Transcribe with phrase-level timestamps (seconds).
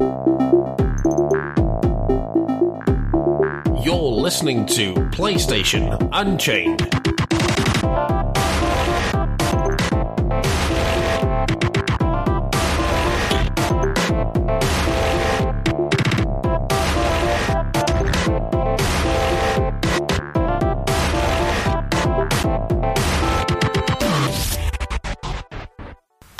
[0.00, 0.06] You're
[4.12, 6.88] listening to PlayStation Unchained.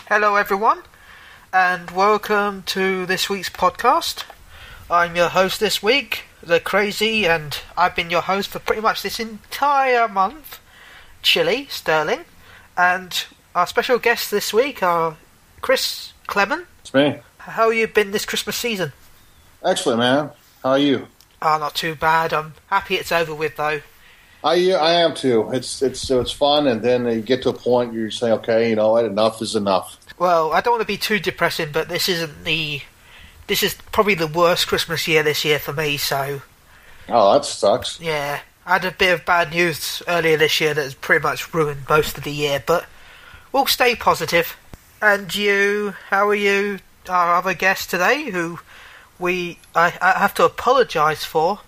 [0.09, 0.83] Hello, everyone,
[1.53, 4.23] and welcome to this week's podcast.
[4.89, 9.03] I'm your host this week, The Crazy, and I've been your host for pretty much
[9.03, 10.61] this entire month,
[11.23, 12.21] Chili Sterling.
[12.77, 15.17] And our special guests this week are
[15.61, 16.67] Chris Clement.
[16.83, 17.19] It's me.
[17.39, 18.93] How you been this Christmas season?
[19.65, 20.31] Excellent, man.
[20.63, 21.09] How are you?
[21.43, 22.33] Ah, not too bad.
[22.33, 23.81] I'm happy it's over with, though.
[24.43, 25.51] I I am too.
[25.53, 28.77] It's it's it's fun, and then you get to a point you say, okay, you
[28.77, 29.99] know what, enough is enough.
[30.21, 32.83] Well, I don't want to be too depressing, but this isn't the.
[33.49, 36.43] This is probably the worst Christmas year this year for me, so
[37.09, 38.01] Oh, that sucks.
[38.01, 41.53] Yeah, I had a bit of bad news earlier this year that has pretty much
[41.53, 42.87] ruined most of the year, but
[43.51, 44.57] we'll stay positive.
[45.03, 46.79] And you, how are you?
[47.09, 48.61] Our other guest today, who
[49.19, 51.61] we I, I have to apologise for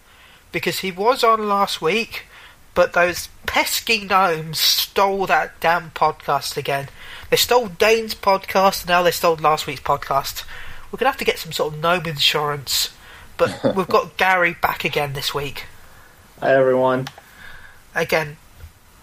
[0.53, 2.27] because he was on last week,
[2.75, 6.89] but those pesky gnomes stole that damn podcast again.
[7.33, 10.45] They stole Dane's podcast, and now they stole last week's podcast.
[10.91, 12.93] We're gonna have to get some sort of gnome insurance.
[13.39, 15.65] But we've got Gary back again this week.
[16.41, 17.09] Hi everyone.
[17.95, 18.37] Again,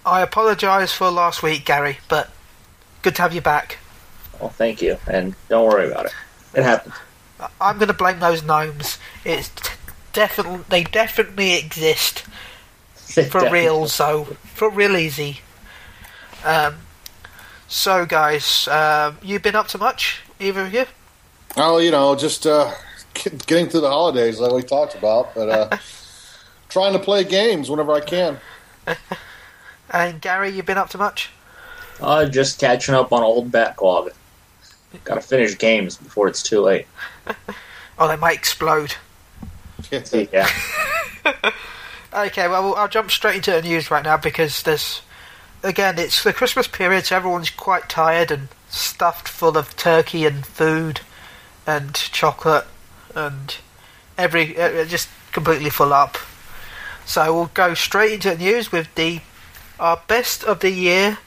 [0.05, 2.30] I apologise for last week, Gary, but
[3.02, 3.80] good to have you back.
[4.39, 6.13] Well, thank you, and don't worry about it.
[6.53, 6.94] It happened.
[7.39, 9.00] I- I'm going to blame those gnomes.
[9.25, 9.52] It's
[10.13, 12.19] definitely they definitely exist
[12.94, 13.88] for real.
[13.88, 15.39] So for real easy.
[16.45, 16.75] Um,
[17.70, 20.22] so guys, um, you been up to much?
[20.39, 20.86] Either of you?
[21.56, 22.73] Oh, you know, just uh,
[23.14, 25.78] getting through the holidays like we talked about, but uh,
[26.70, 28.40] trying to play games whenever I can.
[29.92, 31.31] And Gary, you been up to much?
[32.00, 34.12] Uh, just catching up on old backlog.
[35.03, 36.85] Gotta finish games before it's too late.
[38.02, 38.96] Oh, they might explode.
[39.91, 40.50] Yeah.
[42.13, 45.02] Okay, well, I'll jump straight into the news right now because there's,
[45.64, 50.46] again, it's the Christmas period, so everyone's quite tired and stuffed full of turkey and
[50.46, 51.02] food
[51.66, 52.66] and chocolate
[53.16, 53.58] and
[54.18, 56.18] every uh, just completely full up.
[57.06, 59.22] So we'll go straight into the news with the
[59.80, 61.20] our best of the year,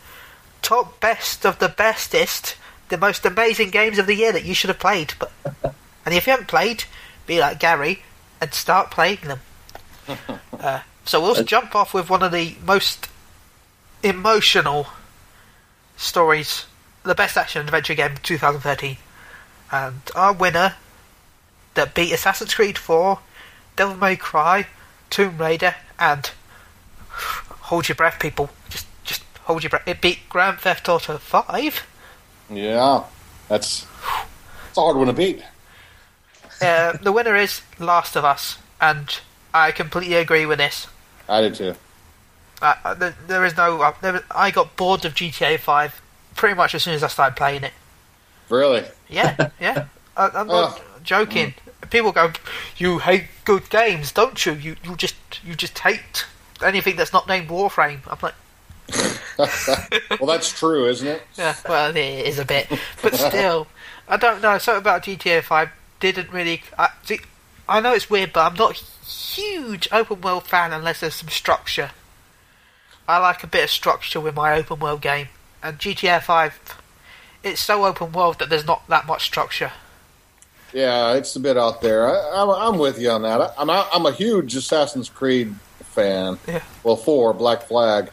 [0.60, 2.56] top best of the bestest,
[2.88, 5.14] the most amazing games of the year that you should have played.
[5.18, 5.32] But
[6.04, 6.84] and if you haven't played,
[7.26, 8.02] be like Gary
[8.40, 9.40] and start playing them.
[10.52, 13.08] Uh, so we'll jump off with one of the most
[14.02, 14.86] emotional
[15.96, 16.66] stories,
[17.02, 18.96] the best action adventure game of 2013.
[19.70, 20.74] And our winner
[21.74, 23.18] that beat Assassin's Creed 4,
[23.76, 24.66] Devil May Cry,
[25.10, 26.30] Tomb Raider, and
[27.08, 28.50] hold your breath, people.
[28.68, 29.86] Just, just hold your breath.
[29.86, 31.86] It beat Grand Theft Auto 5.
[32.50, 33.04] Yeah,
[33.48, 33.86] that's
[34.68, 35.42] it's a hard one to beat.
[36.60, 39.20] Uh, the winner is Last of Us, and
[39.52, 40.86] I completely agree with this.
[41.28, 41.74] I did too.
[42.62, 43.82] Uh, uh, there, there is no.
[43.82, 46.00] Uh, there, I got bored of GTA 5
[46.36, 47.72] pretty much as soon as I started playing it.
[48.48, 48.84] Really?
[49.08, 49.86] Yeah, yeah.
[50.16, 50.82] I, I'm not Oh.
[51.02, 51.54] joking.
[51.90, 52.32] People go,
[52.76, 54.52] "You hate good games, don't you?
[54.52, 56.24] You you just you just hate
[56.64, 58.34] anything that's not named Warframe." I'm like,
[60.20, 61.22] well, that's true, isn't it?
[61.36, 62.68] yeah, well, it is a bit,
[63.02, 63.66] but still,
[64.08, 64.58] I don't know.
[64.58, 65.68] Something about GTA 5
[66.00, 66.62] didn't really.
[66.78, 67.20] I, see,
[67.68, 71.28] I know it's weird, but I'm not a huge open world fan unless there's some
[71.28, 71.90] structure.
[73.08, 75.28] I like a bit of structure with my open world game,
[75.62, 76.78] and GTA 5,
[77.42, 79.72] it's so open world that there's not that much structure.
[80.72, 82.08] Yeah, it's a bit out there.
[82.08, 83.40] I, I'm, I'm with you on that.
[83.40, 86.38] I, I'm a, I'm a huge Assassin's Creed fan.
[86.48, 86.62] Yeah.
[86.82, 88.10] Well, four Black Flag,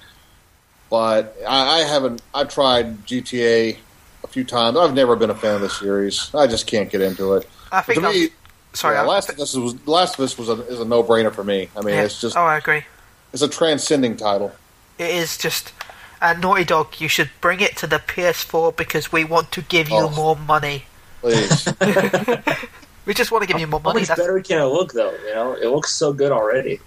[0.89, 2.21] but I, I haven't.
[2.33, 3.77] I tried GTA
[4.23, 4.77] a few times.
[4.77, 6.33] I've never been a fan of the series.
[6.35, 7.47] I just can't get into it.
[7.71, 8.01] I think.
[8.01, 8.29] to me,
[8.73, 11.33] sorry, yeah, Last of Us was Last of Us was a, is a no brainer
[11.33, 11.69] for me.
[11.77, 12.03] I mean, yeah.
[12.03, 12.83] it's just Oh, I agree.
[13.31, 14.51] it's a transcending title.
[14.99, 15.73] It is just.
[16.21, 19.89] And Naughty Dog, you should bring it to the PS4 because we want to give
[19.89, 20.09] you Oh.
[20.09, 20.83] more money.
[21.21, 21.65] Please,
[23.05, 24.01] We just want to give you more How money.
[24.01, 25.11] much That's, better can it look, though?
[25.25, 26.79] You know, it looks so good already.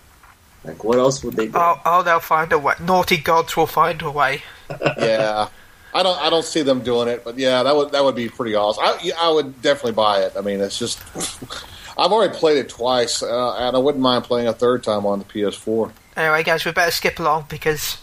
[0.64, 1.53] Like, what else would they do?
[1.56, 2.75] oh, oh, they'll find a way.
[2.81, 4.43] Naughty gods will find a way.
[4.99, 5.49] yeah.
[5.94, 8.29] I don't I don't see them doing it, but yeah, that would that would be
[8.29, 8.85] pretty awesome.
[8.85, 10.32] I, I would definitely buy it.
[10.38, 11.03] I mean, it's just
[11.99, 15.19] I've already played it twice, uh, and I wouldn't mind playing a third time on
[15.19, 15.91] the PS4.
[16.17, 17.99] Anyway, guys, we better skip along because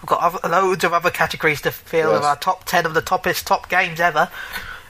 [0.00, 2.18] we've got other, loads of other categories to fill Yes.
[2.18, 4.28] of our top 10 of the toppest top games ever.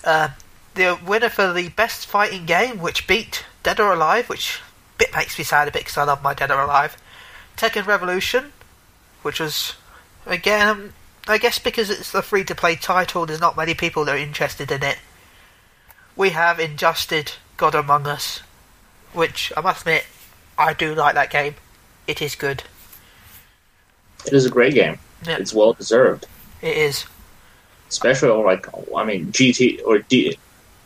[0.05, 0.29] Uh,
[0.75, 4.61] the winner for the best fighting game, which beat Dead or Alive, which
[4.97, 6.97] bit makes me sad a bit because I love my Dead or Alive.
[7.57, 8.53] Tekken Revolution,
[9.23, 9.75] which was
[10.27, 10.93] again,
[11.27, 14.19] I guess because it's a free to play title, there's not many people that are
[14.19, 14.99] interested in it.
[16.17, 18.43] We have Injustice God Among Us,
[19.13, 20.07] which I must admit,
[20.57, 21.55] I do like that game.
[22.09, 22.65] It is good.
[24.27, 24.99] It is a great game.
[25.25, 25.37] Yeah.
[25.39, 26.27] It's well deserved,
[26.63, 27.05] It is.
[27.89, 28.67] especially like
[28.97, 30.37] I mean GT or D,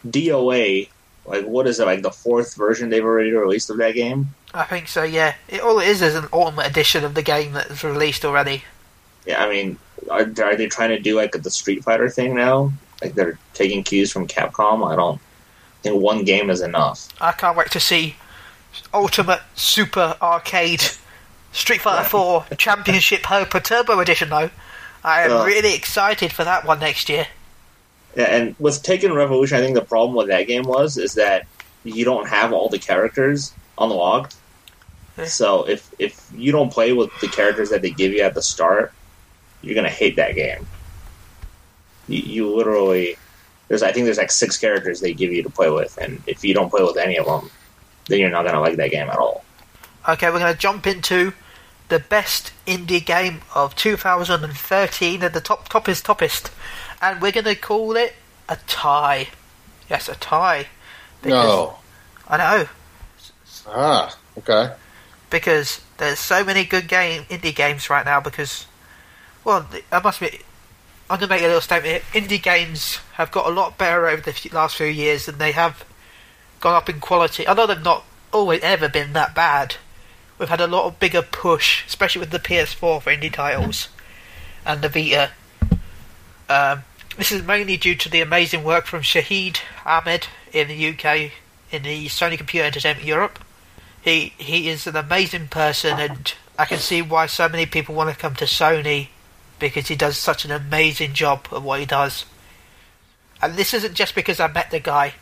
[0.07, 0.89] DOA.
[1.25, 1.87] Like what is it?
[1.87, 4.35] Like the fourth version they've already released of that game.
[4.53, 5.03] I think so.
[5.03, 5.35] Yeah.
[5.49, 8.65] It, all it is is an ultimate edition of the game that is released already.
[9.27, 9.79] Yeah, I mean,
[10.11, 12.73] are, are they trying to do like the Street Fighter thing now?
[13.01, 14.91] Like they're taking cues from Capcom?
[14.91, 15.21] I don't
[15.83, 17.09] think one game is enough.
[17.21, 18.17] I can't wait to see
[18.93, 20.83] Ultimate Super Arcade
[21.53, 24.51] Street Fighter 4 Championship Hyper Turbo Edition, though.
[25.05, 27.27] I am really excited for that one next year.
[28.17, 31.47] Yeah, and with Tekken Revolution, I think the problem with that game was is that
[31.85, 34.37] you don't have all the characters on unlocked.
[35.19, 35.25] Yeah.
[35.25, 38.43] So if if you don't play with the characters that they give you at the
[38.43, 38.93] start,
[39.61, 40.67] you're gonna hate that game.
[42.07, 43.17] You, you literally
[43.69, 46.45] there's I think there's like six characters they give you to play with, and if
[46.45, 47.51] you don't play with any of them,
[48.09, 49.43] then you're not gonna like that game at all.
[50.09, 51.33] Okay, we're going to jump into
[51.93, 56.51] the best indie game of 2013 and the top toppest toppest.
[57.03, 58.15] And we're going to call it
[58.49, 59.29] a tie.
[59.91, 60.69] Yes, a tie.
[61.23, 61.77] No.
[62.27, 62.69] I know.
[63.67, 64.73] Ah, okay.
[65.29, 68.21] because there's so many good game indie games right now.
[68.21, 68.67] Because,
[69.45, 70.41] well, I must be.
[71.11, 72.03] I'm gonna make a little statement.
[72.05, 72.23] here.
[72.23, 75.85] Indie games have got a lot better over the last few years, and they have
[76.61, 77.47] gone up in quality.
[77.47, 79.77] I know they've not always ever been that bad.
[80.43, 83.87] We've had a lot of bigger push, especially with the PS4 for indie titles
[84.67, 85.31] and the Vita.
[86.49, 86.83] Um,
[87.17, 91.31] this is mainly due to the amazing work from Shahid Ahmad in the UK
[91.71, 93.39] in the Sony Computer Entertainment Europe.
[94.03, 98.11] He he is an amazing person, and I can see why so many people want
[98.11, 99.11] to come to Sony
[99.61, 102.25] because he does such an amazing job of what he does.
[103.41, 105.15] And this isn't just because I met the guy.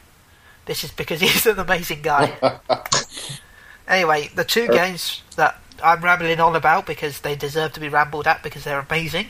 [0.64, 2.58] This is because he's an amazing guy.
[3.90, 8.26] anyway, the two games that I'm rambling on about because they deserve to be rambled
[8.26, 9.26] at because they're amazing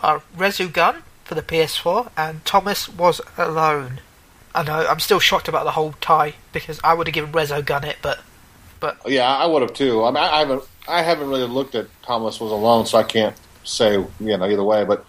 [0.00, 4.00] are Resogun for the PS4 and Thomas Was Alone.
[4.54, 7.84] I know, I'm still shocked about the whole tie because I would have given Resogun
[7.84, 8.20] it, but
[9.06, 10.04] Yeah, I would have too.
[10.04, 13.36] I mean, I haven't, I haven't really looked at Thomas was alone, so I can't
[13.64, 14.84] say you know either way.
[14.84, 15.06] But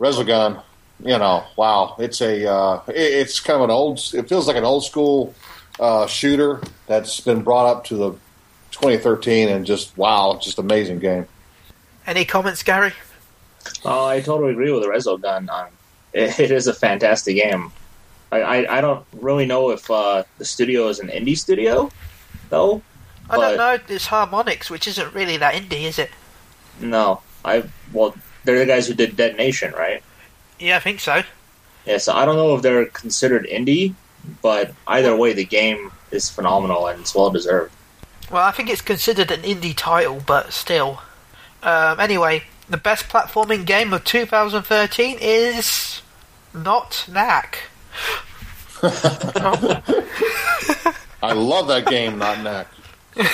[0.00, 0.62] Resogun,
[1.00, 4.00] you know, wow, it's a, uh, it, it's kind of an old.
[4.12, 5.32] It feels like an old school
[5.80, 8.10] uh, shooter that's been brought up to the
[8.72, 11.26] 2013, and just wow, just amazing game.
[12.06, 12.92] any comments, Gary?
[13.84, 15.48] Oh, I totally agree with the Resogun.
[15.48, 15.68] Um,
[16.12, 17.72] it, it is a fantastic game.
[18.30, 21.90] I, I, I don't really know if uh, the studio is an indie studio,
[22.50, 22.82] though.
[23.30, 23.78] I don't know.
[23.94, 26.10] It's Harmonix, which isn't really that indie, is it?
[26.80, 28.14] No, I well,
[28.44, 30.02] they're the guys who did Dead Nation, right?
[30.58, 31.22] Yeah, I think so.
[31.86, 33.94] Yeah, so I don't know if they're considered indie,
[34.42, 37.72] but either way, the game is phenomenal and it's well deserved.
[38.30, 41.00] Well, I think it's considered an indie title, but still.
[41.62, 46.02] Um, anyway, the best platforming game of 2013 is
[46.54, 47.64] not Knack.
[48.82, 49.82] I
[51.32, 52.68] love that game, not neck.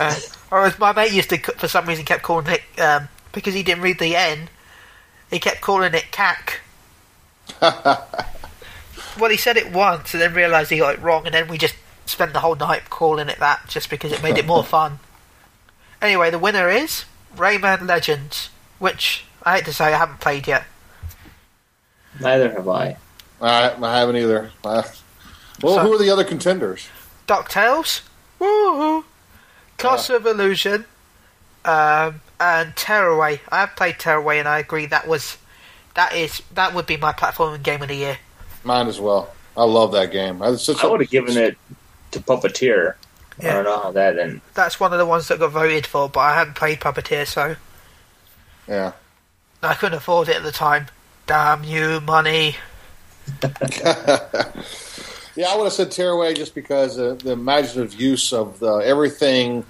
[0.00, 0.14] Uh,
[0.50, 3.62] or as my mate used to, for some reason, kept calling it um, because he
[3.62, 4.48] didn't read the N.
[5.30, 6.60] He kept calling it cack.
[9.18, 11.58] well, he said it once and then realised he got it wrong, and then we
[11.58, 11.74] just
[12.06, 14.98] spent the whole night calling it that just because it made it more fun.
[16.00, 17.04] Anyway, the winner is
[17.36, 20.64] Rayman Legends, which I hate to say I haven't played yet.
[22.20, 22.96] Neither have I.
[23.40, 24.50] I, I haven't either.
[24.64, 24.82] Uh,
[25.62, 26.88] well, So- who are the other contenders?
[27.26, 28.02] DuckTales,
[28.40, 29.04] woohoo,
[29.78, 30.84] Castle of Illusion,
[31.64, 33.40] um, and Tearaway.
[33.50, 35.38] I have played Tearaway, and I agree that was
[35.94, 38.18] that is that would be my platforming game of the year.
[38.64, 39.32] Mine as well.
[39.56, 40.42] I love that game.
[40.42, 41.56] I, such I a- would have given it
[42.12, 42.94] to Puppeteer.
[43.38, 46.08] I don't know how that and That's one of the ones that got voted for,
[46.08, 47.56] but I hadn't played Puppeteer, so
[48.68, 48.92] yeah.
[49.62, 50.86] I couldn't afford it at the time.
[51.26, 52.56] Damn you, money!
[55.34, 59.64] Yeah, I would have said Tearaway just because uh, the imaginative use of the, everything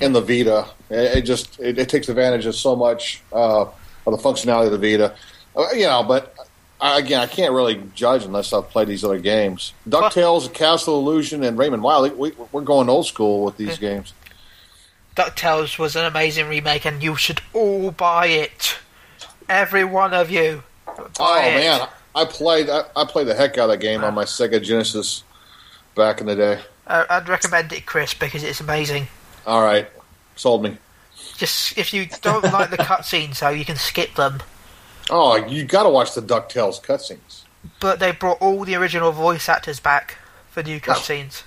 [0.00, 0.68] in the Vita.
[0.90, 3.72] It, it just it, it takes advantage of so much uh, of
[4.04, 5.16] the functionality of the Vita.
[5.56, 6.36] Uh, you know, but
[6.80, 9.72] I, again, I can't really judge unless I've played these other games.
[9.88, 12.16] Ducktales, Castle Illusion, and Raymond Wild.
[12.16, 14.12] We, we're going old school with these games.
[15.16, 18.78] DuckTales was an amazing remake, and you should all buy it.
[19.48, 20.62] Every one of you.
[21.18, 21.54] Oh it.
[21.54, 24.62] man, I played I, I played the heck out of that game on my Sega
[24.62, 25.24] Genesis
[25.96, 26.60] back in the day.
[26.86, 29.08] Uh, I'd recommend it, Chris, because it's amazing.
[29.46, 29.88] All right,
[30.36, 30.78] sold me.
[31.36, 34.40] Just if you don't like the cutscenes, though, you can skip them.
[35.10, 37.42] Oh, you got to watch the Ducktales cutscenes.
[37.80, 40.16] But they brought all the original voice actors back
[40.50, 41.42] for new cutscenes.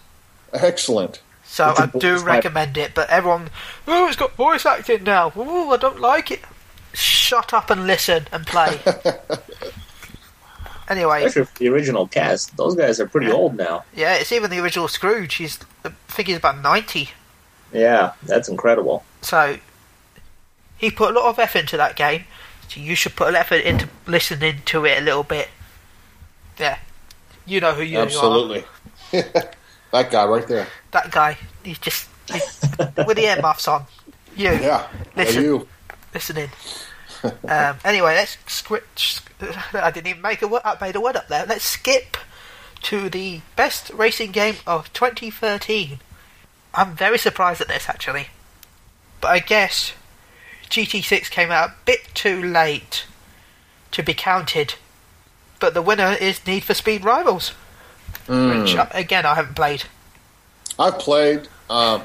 [0.53, 1.21] Excellent.
[1.45, 2.93] So It's a I do voice recommend it.
[2.95, 3.49] But everyone,
[3.87, 5.31] oh, it's got voice acting now.
[5.35, 6.41] Oh, I don't like it.
[6.93, 8.79] Shut up and listen and play.
[10.89, 12.55] anyway, Especially for the original cast.
[12.57, 13.33] Those guys are pretty Yeah.
[13.33, 13.83] old now.
[13.95, 15.35] yeah, it's even the original Scrooge.
[15.35, 17.11] He's, I think he's about ninety.
[17.73, 19.03] Yeah, that's incredible.
[19.21, 19.57] So
[20.77, 22.25] he put a lot of effort into that game.
[22.71, 25.49] So you should put an effort into listening to it a little bit.
[26.57, 26.77] Yeah,
[27.45, 28.03] you know who you are.
[28.03, 28.63] Absolutely.
[29.11, 30.67] that guy right there.
[30.91, 31.37] That guy.
[31.65, 32.61] He's just he's,
[33.05, 33.87] with the earmuffs on.
[34.37, 34.87] You Yeah.
[35.17, 35.43] Listen.
[35.43, 35.67] You.
[36.13, 36.49] listening.
[37.23, 39.21] Um, anyway, let's script.
[39.73, 40.61] I didn't even make a word.
[40.63, 41.45] I made a word up there.
[41.45, 42.15] Let's skip
[42.83, 45.99] to the best racing game of 2013.
[46.73, 48.27] I'm very surprised at this actually,
[49.19, 49.91] but I guess
[50.71, 53.05] GT6 came out a bit too late
[53.91, 54.75] to be counted.
[55.59, 57.49] But the winner is Need for Speed Rivals,
[58.27, 59.83] which uh, again I haven't played.
[60.79, 61.47] I've played.
[61.69, 62.01] Um,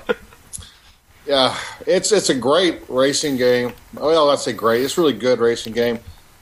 [1.27, 1.57] yeah,
[1.87, 3.73] it's it's a great racing game.
[3.95, 4.83] Well, let's say great.
[4.83, 6.01] It's a really good racing game.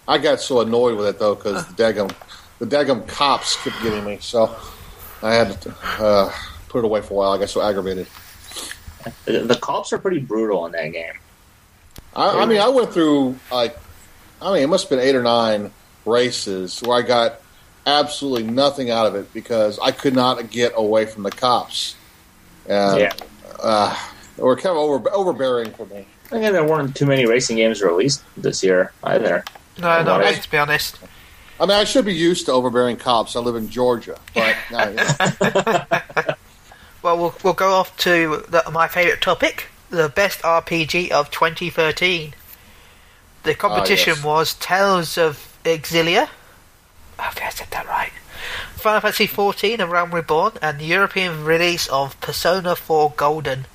[0.09, 2.12] I got so annoyed with it though because the daggum
[2.59, 4.57] the daggum cops kept getting me, so
[5.23, 6.33] I had to uh,
[6.69, 7.33] put it away for a while.
[7.33, 8.07] I got so aggravated.
[9.26, 11.12] The, the cops are pretty brutal in that game.
[12.16, 13.76] I, I mean, I went through like,
[14.40, 15.71] I mean, it must have been eight or nine
[16.04, 17.40] races where I got
[17.87, 21.97] absolutely nothing out of it because I could not get away from the cops.
[22.68, 23.12] And, yeah.
[23.61, 23.97] uh,
[24.37, 26.06] they were kind of over, overbearing for me.
[26.30, 29.44] Again, there weren't too many racing games released this year either.
[29.78, 30.40] No, not Right.
[30.40, 30.99] to be honest.
[31.61, 33.37] I mean, I should be used to overbearing cops.
[33.37, 36.35] I live in Georgia, but no, yeah.
[37.02, 42.35] Well, we'll we'll go off to the, my favourite topic: the best RPG of 2013.
[43.43, 44.25] The ah, competition yes.
[44.25, 46.29] was Tales of Xillia.
[47.19, 48.13] I think I said that right.
[48.75, 53.67] Final Fantasy XIV: A Realm Reborn, and the European release of Persona 4 Golden.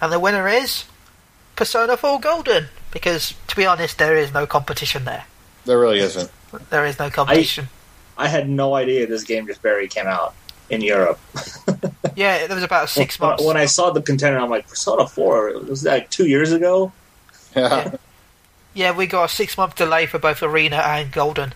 [0.00, 0.84] And the winner is
[1.56, 5.24] Persona 4 Golden, because to be honest, there is no competition there.
[5.64, 6.30] there really isn't.
[6.70, 7.68] There is no competition.
[8.18, 10.34] I had no idea this game just barely came out
[10.72, 11.20] in Europe.
[12.16, 13.44] yeah, there was about six when, months.
[13.44, 16.92] when I saw the contender, I'm like, Persona 4, was that like two years ago?
[17.54, 17.96] Yeah.
[18.74, 21.52] yeah, we got a six month delay for both Arena and Golden.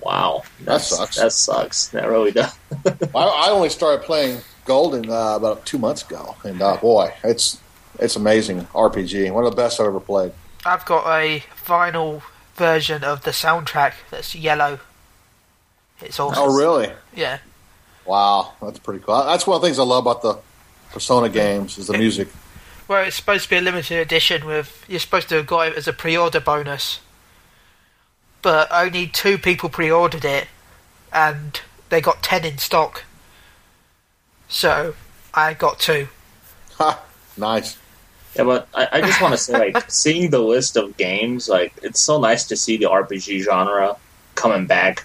[0.00, 0.44] Wow.
[0.60, 1.16] That That's- sucks.
[1.16, 1.88] That sucks.
[1.88, 2.56] That really does.
[2.86, 7.60] I, I only started playing Golden uh, about two months ago, and uh, boy, it's
[7.98, 9.30] it's amazing RPG.
[9.32, 10.32] One of the best I've ever played.
[10.64, 12.22] I've got a vinyl
[12.54, 14.80] version of the soundtrack that's yellow.
[16.00, 16.42] It's awesome.
[16.42, 16.92] Oh, really?
[17.14, 17.38] Yeah.
[18.06, 19.24] Wow, that's pretty cool.
[19.24, 20.38] That's one of the things I love about the
[20.92, 22.28] Persona games is the music.
[22.88, 25.76] Well, it's supposed to be a limited edition with you're supposed to have got it
[25.76, 27.00] as a pre-order bonus,
[28.42, 30.46] but only two people pre-ordered it,
[31.12, 33.04] and they got ten in stock.
[34.48, 34.94] So
[35.34, 36.08] I got two.
[36.74, 37.02] Ha,
[37.36, 37.76] nice.
[38.36, 41.72] Yeah, but I, I just want to say, like, seeing the list of games, like,
[41.82, 43.96] it's so nice to see the RPG genre
[44.34, 45.04] coming back.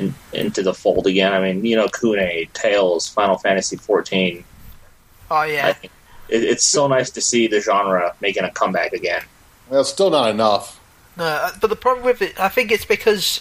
[0.00, 0.06] Yeah.
[0.06, 1.32] In, into the fold again.
[1.32, 4.44] I mean, you know, Kuni, Tales, Final Fantasy XIV.
[5.30, 5.92] Oh yeah, think
[6.28, 9.22] it, it's so nice to see the genre making a comeback again.
[9.68, 10.80] Well, it's still not enough.
[11.16, 13.40] no, uh, but the problem with it, I think it's because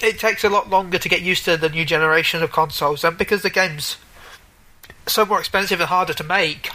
[0.00, 3.16] it takes a lot longer to get used to the new generation of consoles, and
[3.16, 3.96] because the game's
[5.06, 6.70] so more expensive and harder to make.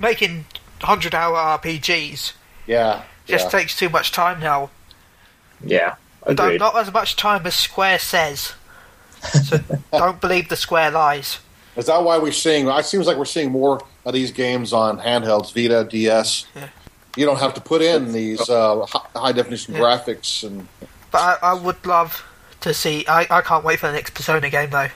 [0.00, 0.46] Making
[0.80, 2.32] hundred-hour RPGs
[2.66, 3.02] Yeah.
[3.26, 3.50] just yeah.
[3.50, 4.70] takes too much time now.
[5.64, 6.58] Yeah, Though agreed.
[6.60, 8.54] not as much time as Square says.
[9.44, 9.58] So
[9.92, 11.38] don't believe the Square lies.
[11.76, 12.68] Is that why we're seeing?
[12.68, 16.46] It seems like we're seeing more of these games on handhelds, Vita, DS.
[16.54, 16.68] Yeah.
[17.16, 19.80] You don't have to put in these uh, high definition Yeah.
[19.80, 20.66] graphics, and
[21.10, 22.24] But I, I would love
[22.60, 23.06] to see.
[23.06, 24.88] I, I can't wait for the next Persona game though.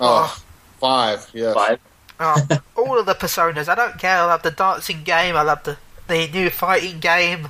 [0.00, 0.42] oh,
[0.80, 1.54] five, yes.
[1.54, 1.78] Five.
[2.20, 2.36] Oh,
[2.76, 3.68] all of the Personas.
[3.68, 4.18] I don't care.
[4.18, 5.36] I love the dancing game.
[5.36, 7.48] I love the the new fighting game.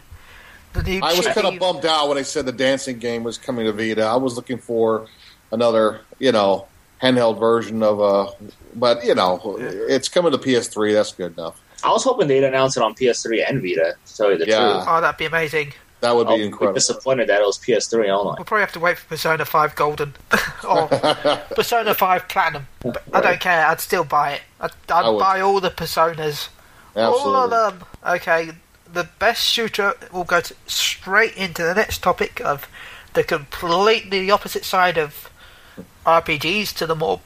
[0.75, 1.01] The new.
[1.03, 3.73] I was kind of bummed out when they said the dancing game was coming to
[3.73, 4.05] Vita.
[4.05, 5.07] I was looking for
[5.53, 6.67] another, you know,
[7.03, 8.27] handheld version of a,
[8.75, 10.93] but you know, it's coming to PS3.
[10.93, 11.61] That's good enough.
[11.83, 14.73] I was hoping they'd announce it on PS3 and Vita, to tell you the Yeah.
[14.73, 14.85] truth.
[14.89, 15.73] Oh, that'd be amazing.
[16.01, 16.75] That would I'll be be incredible.
[16.75, 18.35] disappointed that it was PS3 only.
[18.37, 20.15] We'll probably have to wait for Persona 5 Golden
[20.69, 20.89] or
[21.55, 22.67] Persona 5 Platinum.
[22.83, 23.67] But I don't care.
[23.67, 24.41] I'd still buy it.
[24.61, 26.49] I'd, I'd buy all the Personas.
[26.97, 27.85] All of them.
[28.07, 28.51] Okay,
[28.95, 29.95] the best shooter.
[30.13, 32.69] We'll go to, straight into the next topic of
[33.13, 35.31] the completely opposite side of
[36.07, 37.21] RPGs to the more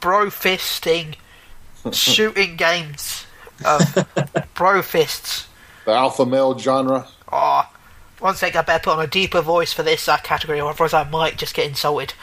[0.00, 1.16] bro fisting
[1.92, 3.26] shooting games
[3.64, 4.06] of
[4.54, 5.46] bro fists.
[5.84, 7.06] The alpha male genre.
[7.32, 7.70] Oh,
[8.20, 10.92] one sec, I better put on a deeper voice for this uh, category, or otherwise
[10.92, 12.14] I might just get insulted.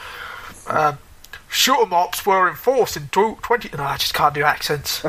[0.66, 0.98] Um,
[1.48, 3.70] shoot 'em ups were enforced in tw- 20.
[3.76, 4.98] No, I just can't do accents.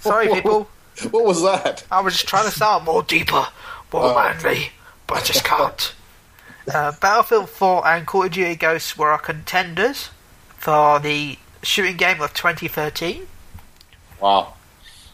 [0.00, 0.68] Sorry, people.
[1.10, 1.84] What was that?
[1.90, 3.46] I was just trying to sound more deeper,
[3.92, 4.14] more Oh.
[4.14, 4.70] manly,
[5.06, 5.92] but I just can't.
[6.74, 10.10] Uh, Battlefield 4 and Call of Duty Ghosts were our contenders
[10.58, 13.28] for the shooting game of 2013,
[14.20, 14.54] Wow.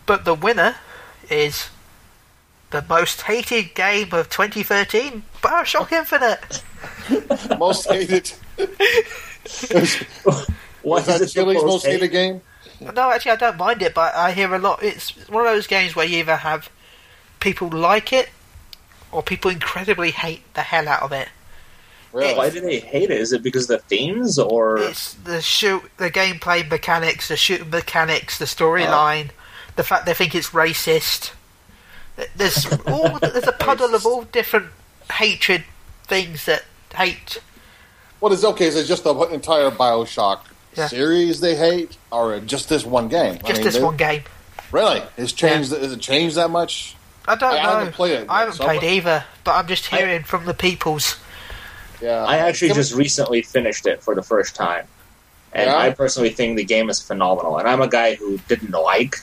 [0.07, 0.77] but the winner
[1.29, 1.69] is
[2.71, 6.63] the most hated game of 2013, Bioshock Infinite.
[7.59, 8.33] Most hated.
[10.25, 10.49] What
[10.83, 12.41] Was that is it Chili's most to hated game?
[12.95, 14.83] No, actually, I don't mind it, but I hear a lot.
[14.83, 16.71] It's one of those games where you either have
[17.41, 18.31] people like it
[19.11, 21.29] or people incredibly hate the hell out of it.
[22.13, 22.35] Really?
[22.35, 23.21] Why do they hate it?
[23.21, 27.71] Is it because of the themes or It's the shoot, the gameplay mechanics, the shooting
[27.71, 29.35] mechanics, the storyline, oh.
[29.77, 31.33] the fact they think it's racist.
[32.37, 34.67] There's all there's a puddle of all different
[35.11, 35.65] hatred
[36.05, 37.39] things that hate.
[38.21, 38.67] What is okay?
[38.67, 40.41] Is it just the entire Bioshock
[40.75, 40.87] Yeah.
[40.89, 43.35] series they hate, or just this one game?
[43.45, 44.23] I Just mean, this one game.
[44.71, 45.03] Really?
[45.19, 45.71] It's changed.
[45.73, 46.97] Has it changed that much?
[47.29, 47.69] I don't I- I know.
[47.79, 51.17] haven't played it I haven't so- played either, but I'm just hearing from the peoples.
[52.01, 52.25] Yeah.
[52.25, 54.87] I actually Give it- just recently finished it for the first time.
[55.53, 55.77] And Yeah?
[55.77, 57.59] I personally think the game is phenomenal.
[57.59, 59.17] And I'm a guy who didn't like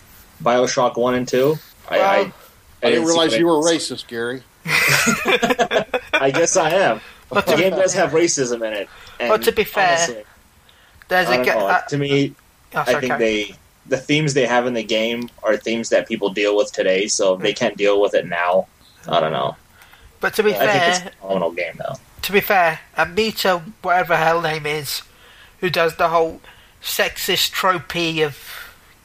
[0.44, 1.58] Bioshock 1 and 2.
[1.90, 2.32] I, Well, I,
[2.84, 4.44] I didn't see realize you were racist, Gary.
[4.66, 7.02] I guess I am.
[7.30, 8.90] But The to, game does have racism in it.
[9.20, 10.24] And But to be fair, honestly,
[11.10, 11.68] there's I a don't know.
[11.68, 12.34] uh, to me,
[12.74, 13.20] oh, I think Karen.
[13.20, 13.56] they
[13.88, 17.08] the themes they have in the game are themes that people deal with today.
[17.08, 18.68] So if they can't deal with it now,
[19.08, 19.58] I don't know.
[20.22, 21.96] But to be I think fair, it's a phenomenal game though.
[22.22, 25.02] to be fair, Anita, whatever her hell name is,
[25.60, 26.42] who does the whole
[26.82, 28.38] sexist tropey of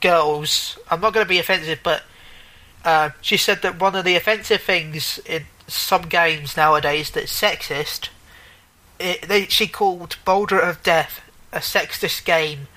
[0.00, 2.02] girls, I'm not going to be offensive, but
[2.84, 8.10] uh, she said that one of the offensive things in some games nowadays that's sexist,
[9.00, 11.22] it, they, she called Boulder of Death
[11.54, 12.68] a sexist game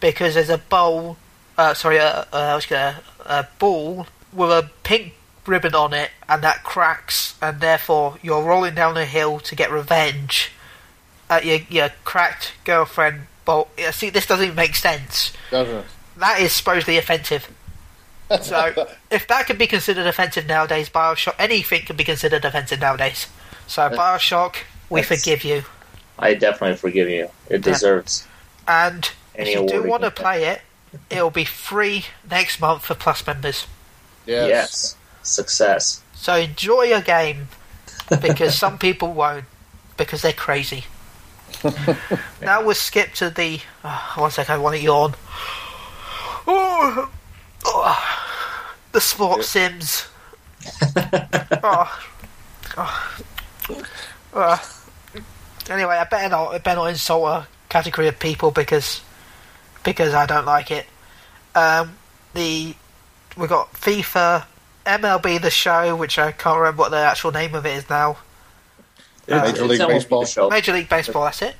[0.00, 1.16] because there's a bowl,
[1.56, 5.14] uh, sorry, uh, uh, I was gonna, a ball with a pink
[5.46, 9.70] ribbon on it, and that cracks, and therefore you're rolling down a hill to get
[9.70, 10.50] revenge
[11.30, 13.26] at your, your cracked girlfriend.
[13.44, 13.68] Bowl.
[13.76, 15.32] Yeah, see, this doesn't even make sense.
[15.50, 15.84] Doesn't
[16.16, 17.50] That is supposedly offensive.
[18.40, 23.26] So, if that can be considered offensive nowadays, Bioshock, anything can be considered offensive nowadays.
[23.66, 24.56] So, Bioshock,
[24.88, 25.64] we That's- forgive you.
[26.18, 27.30] I definitely forgive you.
[27.48, 27.72] It Yeah.
[27.72, 28.26] deserves.
[28.66, 30.62] And Any if you do want to play it,
[31.10, 33.66] it'll be free next month for Plus members.
[34.26, 34.48] Yes.
[34.48, 34.96] Yes.
[35.22, 36.00] Success.
[36.14, 37.48] So enjoy your game
[38.20, 39.44] because some people won't
[39.96, 40.84] because they're crazy.
[42.42, 43.60] now we'll skip to the.
[43.84, 45.14] Oh, one second, I want to yawn.
[46.46, 47.10] Oh,
[47.64, 48.26] oh,
[48.92, 50.06] the sports sims.
[50.96, 52.00] oh,
[52.76, 53.14] oh,
[54.34, 54.83] oh.
[55.70, 56.54] Anyway, I better not.
[56.54, 59.00] I better not insult a category of people because
[59.82, 60.86] because I don't like it.
[61.54, 61.96] Um,
[62.34, 62.74] the
[63.36, 64.44] we got FIFA,
[64.86, 68.18] MLB The Show, which I can't remember what the actual name of it is now.
[69.26, 70.24] It's- Major League Baseball.
[70.26, 70.50] show.
[70.50, 71.56] Major League Baseball, that's it.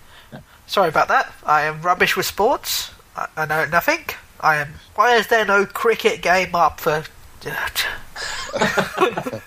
[0.67, 1.33] Sorry about that.
[1.45, 2.91] I am rubbish with sports.
[3.17, 4.05] I, I know nothing.
[4.41, 4.75] I am.
[4.95, 7.05] Why is there no cricket game up for?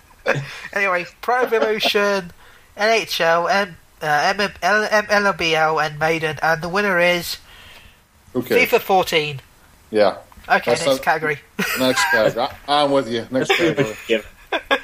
[0.74, 2.32] anyway, Pro Evolution,
[2.78, 7.38] NHL, M, uh, M, L, M, LBL, and Madden, and the winner is
[8.36, 8.66] Okay.
[8.66, 9.42] FIFA 14.
[9.92, 10.18] Yeah.
[10.50, 11.40] Okay, That's next a- category.
[11.80, 12.48] Next category.
[12.68, 13.28] I- I'm with you.
[13.32, 13.96] Next category.
[14.08, 14.22] Yeah.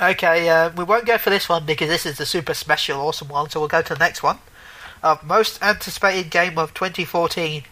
[0.00, 3.28] Okay, uh, we won't go for this one because this is the super special, awesome
[3.28, 3.48] one.
[3.48, 4.38] So we'll go to the next one.
[5.04, 7.62] Uh, most anticipated game of 2014.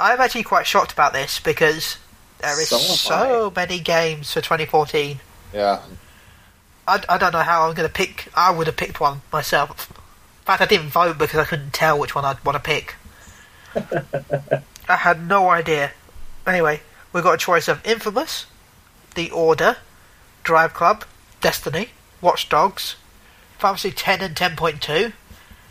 [0.00, 1.98] I'm actually quite shocked about this because
[2.38, 5.20] there is So so many games for 2014.
[5.52, 5.80] Yeah.
[6.90, 8.28] I, I don't know how I'm going to pick.
[8.34, 9.88] I would have picked one myself.
[9.90, 12.96] In fact, I didn't vote because I couldn't tell which one I'd want to pick.
[14.88, 15.92] I had no idea.
[16.46, 16.80] Anyway,
[17.12, 18.46] we've got a choice of Infamous,
[19.14, 19.76] The Order,
[20.42, 21.04] Drive Club,
[21.40, 22.96] Destiny, Watch Dogs,
[23.58, 25.12] Fantasy 10 and 10.2,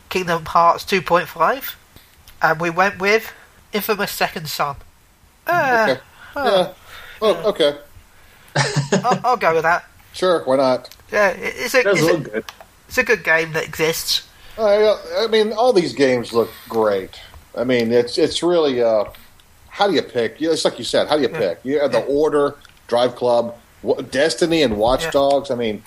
[0.07, 1.75] Kingdom Hearts 2.5,
[2.41, 3.33] and we went with
[3.73, 4.77] Infamous Second Son.
[5.45, 6.01] Uh, Okay.
[6.35, 6.73] Yeah.
[7.21, 7.77] Oh, okay.
[9.03, 9.83] I'll, I'll go with that.
[10.19, 10.43] Sure.
[10.43, 10.93] Why not?
[11.13, 12.45] Yeah, it's a, It does it's, a, good.
[12.89, 14.27] it's a good game that exists.
[14.57, 17.17] I, I mean, all these games look great.
[17.55, 19.05] I mean, it's it's really uh,
[19.69, 20.41] how do you pick?
[20.41, 21.37] It's like you said, how do you Yeah.
[21.37, 21.59] pick?
[21.63, 22.55] You have the Order,
[22.87, 23.55] Drive Club,
[24.11, 25.11] Destiny, and Watch Yeah.
[25.11, 25.51] Dogs.
[25.51, 25.83] I mean,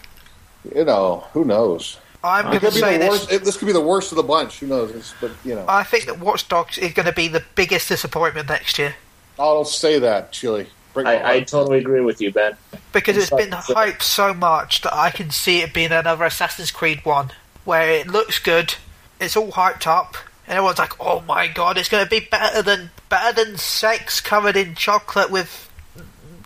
[0.75, 1.99] you know, who knows?
[2.25, 3.11] I'm going to say this.
[3.11, 3.33] worst.
[3.33, 4.61] It, this could be the worst of the bunch.
[4.61, 4.92] Who knows?
[4.92, 7.88] It's, but you know, I think that Watch Dogs is going to be the biggest
[7.88, 8.95] disappointment next year
[9.38, 10.66] oh, don't say that, Chili.
[10.94, 12.57] Break my I, I totally agree with you, Ben.
[12.92, 13.92] because it's been Sorry.
[13.92, 17.33] hyped so much that I can see it being another Assassin's Creed one
[17.64, 18.74] where it looks good,
[19.20, 22.62] it's all hyped up, and everyone's like, "Oh my god, it's going to be better
[22.62, 25.70] than better than sex covered in chocolate with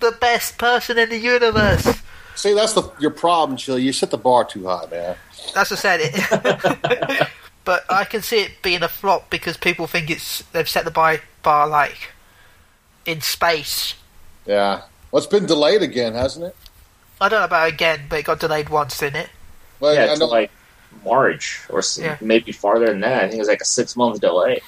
[0.01, 2.01] the best person in the universe."
[2.35, 3.83] See, that's the your problem, Chili.
[3.83, 5.17] You set the bar too high, man.
[5.55, 7.29] That's what I said.
[7.67, 10.91] But I can see it being a flop because people think it's they've set the
[10.93, 12.13] bar, bar like
[13.05, 13.95] in space.
[14.47, 14.83] Yeah.
[15.11, 16.57] Well, it's been delayed again, hasn't it?
[17.21, 19.31] I don't know about again, but it got delayed once, didn't it?
[19.81, 20.51] Well, yeah, I it's like
[21.05, 22.17] March or Yeah.
[22.21, 23.17] maybe farther than that.
[23.25, 24.61] I think it was like a six month delay.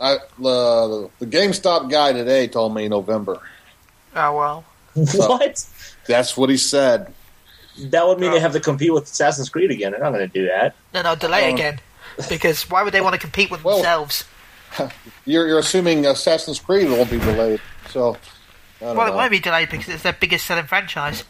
[0.00, 3.40] I, uh, the GameStop guy today told me November.
[4.14, 4.64] Oh well.
[4.94, 5.64] what?
[6.06, 7.12] That's what he said.
[7.78, 8.34] That would mean Oh.
[8.34, 9.92] they have to compete with Assassin's Creed again.
[9.92, 10.74] They're not going to do that.
[10.94, 11.54] No, no, delay Oh.
[11.54, 11.80] again.
[12.28, 14.24] Because why would they want to compete with Well- themselves?
[15.24, 17.60] You're, you're assuming Assassin's Creed won't be delayed.
[17.90, 18.16] So,
[18.80, 21.24] I don't Well, it won't be delayed because it's their biggest selling franchise.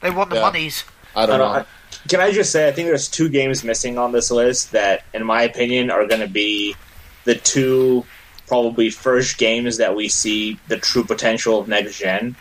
[0.00, 0.42] They want the Yeah.
[0.42, 0.84] monies.
[1.16, 1.58] I don't I don't- know.
[1.60, 1.64] I-
[2.08, 5.24] Can I just say, I think there's two games missing on this list that, in
[5.24, 6.74] my opinion, are going to be
[7.24, 8.04] the two
[8.48, 12.34] probably first games that we see the true potential of next gen,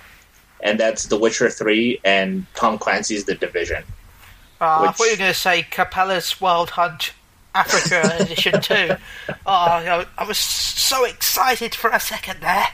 [0.62, 3.84] and that's The Witcher 3 and Tom Clancy's The Division.
[4.60, 7.14] Uh, I thought you were going to say Capella's Wild Hunt
[7.54, 8.96] Africa Edition 2.
[9.30, 12.68] Oh, I I was so excited for a second there.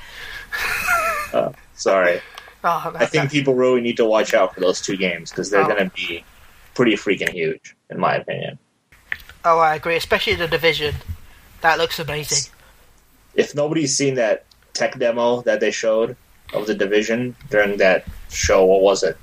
[1.34, 2.22] Uh, sorry.
[2.64, 5.62] Oh, I think people really need to watch out for those two games because they're
[5.64, 5.68] Oh.
[5.68, 6.24] going to be
[6.74, 8.58] pretty freaking huge, in my opinion.
[9.46, 9.96] Oh, I agree.
[9.96, 10.96] Especially the Division.
[11.62, 12.52] That looks amazing.
[13.36, 16.16] If nobody's seen that tech demo that they showed
[16.54, 19.18] of The Division during that show, what was it?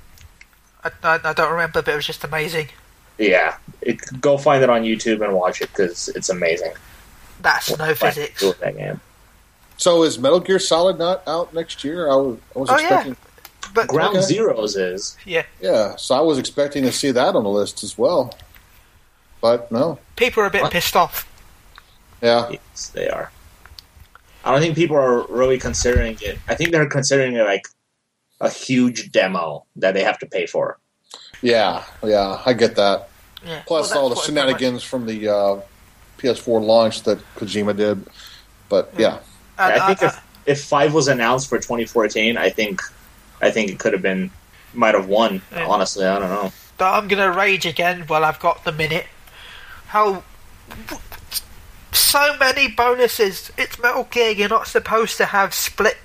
[0.83, 2.69] I, I, I don't remember, but it was just amazing.
[3.17, 6.73] Yeah, it, go find it on YouTube and watch it because it's amazing.
[7.41, 8.41] That's no What physics.
[8.59, 8.99] that game.
[9.77, 12.09] So is Metal Gear Solid not out next year?
[12.11, 12.83] I was, I was Oh, yeah.
[12.85, 13.17] expecting.
[13.73, 14.33] But Ground Okay.
[14.33, 17.97] Zeroes is yeah, Yeah, so I was expecting to see that on the list as
[17.97, 18.33] well.
[19.41, 19.99] But no.
[20.15, 20.71] people are a bit What?
[20.71, 21.29] pissed off.
[22.21, 22.49] Yeah.
[22.51, 23.31] yes, they are.
[24.45, 26.39] I don't think people are really considering it.
[26.47, 27.67] I think they're considering it like
[28.39, 30.77] a huge demo that they have to pay for.
[31.41, 31.83] Yeah.
[32.03, 32.41] Yeah.
[32.45, 33.09] I get that.
[33.45, 33.61] Yeah.
[33.67, 35.61] Plus Well, all the shenanigans from the uh,
[36.19, 38.05] PS4 launch that Kojima did.
[38.69, 39.17] But yeah.
[39.17, 39.23] And
[39.57, 42.81] I uh, think I- if, if five was announced for 2014, I think
[43.41, 44.31] I think it could have been
[44.73, 45.41] might have won.
[45.51, 45.67] Yeah.
[45.67, 46.51] Honestly, I don't know.
[46.77, 49.05] But I'm gonna rage again while I've got the minute.
[49.87, 50.23] How
[51.91, 53.51] so many bonuses?
[53.57, 54.31] It's Metal Gear.
[54.31, 55.97] You're not supposed to have split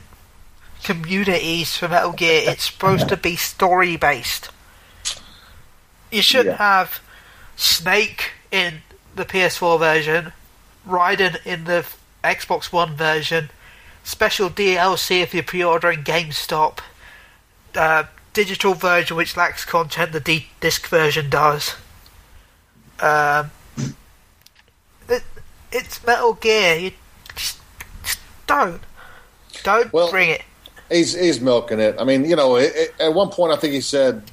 [0.84, 2.42] communities for Metal Gear.
[2.50, 4.50] It's supposed to be story based.
[6.10, 6.56] You should Yeah.
[6.56, 7.00] have
[7.56, 8.82] Snake in
[9.14, 10.32] the PS4 version,
[10.88, 11.84] Raiden in the
[12.22, 13.50] Xbox One version,
[14.04, 16.78] special DLC if you're pre-ordering GameStop,
[17.74, 21.74] uh, digital version which lacks content, the D- disc version does.
[23.00, 23.50] Um,
[25.08, 25.22] it,
[25.72, 26.76] it's Metal Gear.
[26.76, 26.92] You
[27.34, 27.58] just,
[28.04, 28.80] just don't,
[29.62, 30.42] don't Well- bring it.
[30.90, 31.94] He's, he's milking it.
[32.00, 34.24] I mean, you know, it, it, at one point I think he said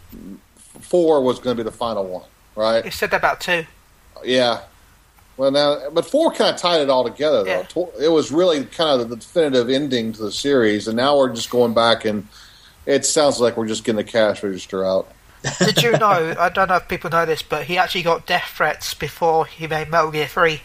[0.81, 2.23] four was going to be the final one,
[2.55, 2.83] right?
[2.83, 3.63] He said that about two.
[4.25, 4.61] Yeah.
[5.37, 7.91] Well, now, but four kind of tied it all together, though.
[7.99, 8.05] Yeah.
[8.05, 11.51] It was really kind of the definitive ending to the series, and now we're just
[11.51, 12.27] going back, and
[12.87, 15.07] it sounds like we're just getting the cash register out.
[15.59, 16.35] Did you know?
[16.39, 19.67] I don't know if people know this, but he actually got death threats before he
[19.67, 20.61] made Metal Gear Three.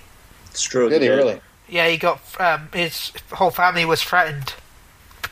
[0.50, 0.88] It's true.
[0.88, 1.40] Did he really?
[1.68, 4.54] Yeah, he got um, his whole family was threatened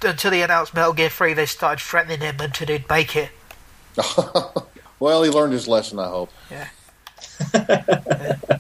[0.03, 1.33] until he announced Metal Gear Three.
[1.33, 3.31] They started threatening him until he'd make it.
[5.00, 6.31] well, he learned his lesson, I hope.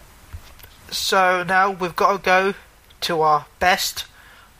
[0.90, 2.54] So now we've got to go
[3.02, 4.06] to our best,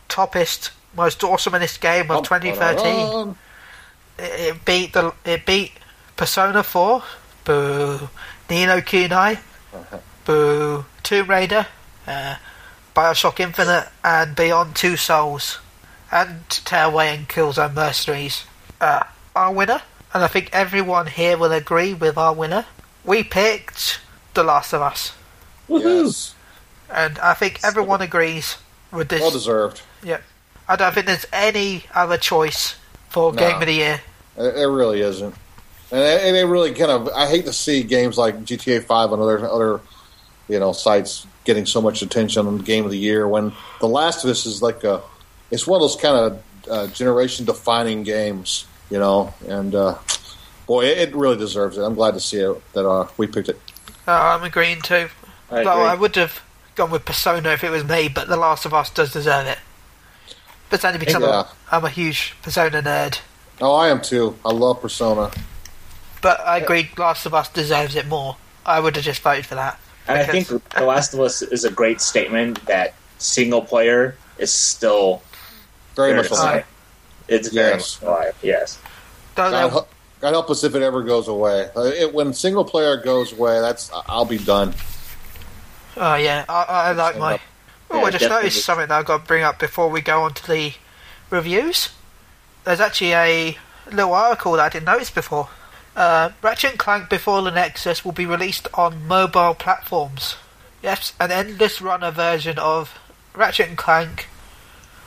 [0.08, 3.36] toppest, most awesomest game of 2013.
[4.18, 5.72] It, it beat the it beat
[6.16, 7.02] Persona 4,
[7.44, 8.08] boo,
[8.48, 9.38] Ni no Kuni,
[10.24, 11.66] boo, Tomb Raider,
[12.06, 12.36] uh,
[12.94, 15.58] Bioshock Infinite, and Beyond Two Souls,
[16.12, 18.44] and Tearaway and Killzone Mercenaries.
[18.80, 22.66] Uh, our winner, and I think everyone here will agree with our winner.
[23.04, 24.00] We picked
[24.34, 25.12] The Last of Us,
[25.70, 26.34] Yes.
[26.92, 28.56] and I think everyone agrees
[28.92, 29.20] with this.
[29.20, 29.82] Well deserved.
[30.02, 30.22] Yep.
[30.68, 32.76] I don't think there's any other choice
[33.08, 33.38] for No.
[33.38, 34.00] Game of the Year.
[34.36, 35.34] It, it really isn't.
[35.92, 39.12] And it, and it really kind of, I hate to see games like GTA 5
[39.12, 39.80] and other, other,
[40.48, 44.24] you know, sites getting so much attention on Game of the Year when The Last
[44.24, 45.02] of Us is like a,
[45.50, 49.98] it's one of those kind of uh, generation defining games, you know, and, uh,
[50.66, 51.82] Boy, it, it really deserves it.
[51.82, 53.58] I'm glad to see it, that uh, we picked it.
[54.06, 55.08] Oh, I'm agreeing too.
[55.50, 55.84] I Though agree.
[55.84, 56.40] I would have
[56.76, 59.58] gone with Persona if it was me, but The Last of Us does deserve it.
[60.68, 61.40] But it's only because I'm, Yeah.
[61.40, 63.18] a, I'm a huge Persona nerd.
[63.60, 64.36] Oh, I am too.
[64.44, 65.30] I love Persona.
[66.22, 68.36] But I agree, Last of Us deserves it more.
[68.64, 69.78] I would have just voted for that.
[70.06, 74.52] And I think The Last of Us is a great statement that single player is
[74.52, 75.22] still
[75.96, 76.64] Very much to alive.
[77.26, 77.34] stay.
[77.34, 78.36] It's very much alive.
[78.42, 78.78] Yes.
[79.34, 79.86] Though God,
[80.20, 81.68] God help us if it ever goes away.
[81.76, 84.74] Uh, It, when single player goes away, that's I'll be done.
[86.00, 87.34] Oh yeah, I, I like my.
[87.34, 87.40] up.
[87.90, 88.42] Oh, Yeah, I just definitely.
[88.44, 90.72] noticed something that I've got to bring up before we go on to the
[91.30, 91.90] reviews.
[92.64, 93.58] There's actually a
[93.90, 95.48] little article that I didn't notice before.
[95.96, 100.36] Uh, Ratchet and Clank Before the Nexus will be released on mobile platforms.
[100.82, 102.96] Yes, an endless runner version of
[103.34, 104.28] Ratchet and Clank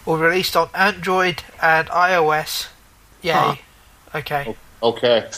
[0.05, 2.67] will be released on Android and iOS.
[3.21, 3.31] Yay.
[3.31, 3.55] Huh.
[4.15, 4.55] Okay.
[4.83, 5.29] Okay,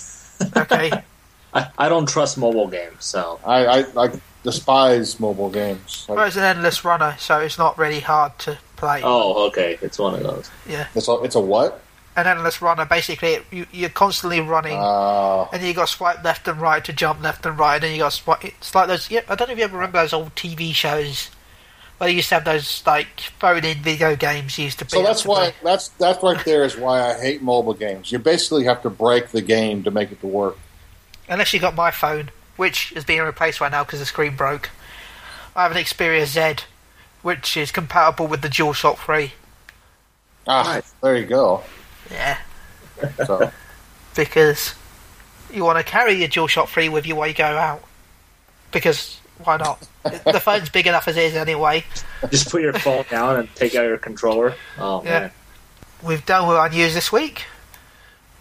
[0.58, 0.92] Okay.
[1.54, 4.12] I, I don't trust mobile games, so I, I, I
[4.46, 6.06] despise mobile games.
[6.08, 9.02] well, it's an endless runner, so it's not really hard to play.
[9.04, 10.50] oh, okay, it's one of those.
[10.70, 11.82] Yeah, it's a, it's a what?
[12.16, 14.78] An endless runner, basically, you, you're constantly running.
[14.80, 17.76] Uh, and then you got to swipe left and right to jump left and right,
[17.76, 18.46] and then you got to swipe.
[18.46, 19.12] It's like those.
[19.12, 21.30] Yeah, I don't know if you ever remember those old TV shows
[21.98, 24.58] where you used to have those like phone-in video games.
[24.58, 24.92] Used to be.
[24.92, 25.54] so that's to why play.
[25.64, 28.12] that's that right there is why I hate mobile games.
[28.12, 30.58] You basically have to break the game to make it to work.
[31.28, 34.70] Unless you got my phone, which is being replaced right now because the screen broke.
[35.56, 36.64] I have an Xperia Z,
[37.22, 39.34] which is compatible with the DualShock 3.
[40.48, 40.94] Ah, Nice.
[41.02, 41.64] there you go.
[42.12, 42.38] Yeah,
[43.26, 43.52] So
[44.16, 44.76] because
[45.52, 47.84] you want to carry your DualShock 3 with you while you go out.
[48.72, 49.88] Because why not?
[50.04, 51.84] the phone's big enough as it is anyway.
[52.30, 54.54] Just put your phone down and take out your controller.
[54.78, 55.20] Oh Yeah.
[55.20, 55.32] man,
[56.04, 57.46] we've done with our news this week.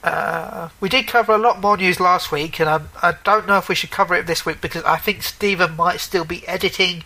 [0.04, 3.56] Uh, we did cover a lot more news last week, and I, I don't know
[3.56, 7.04] if we should cover it this week because I think Stephen might still be editing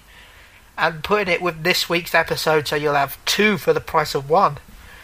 [0.76, 4.28] and putting it with this week's episode, so you'll have two for the price of
[4.28, 4.58] one.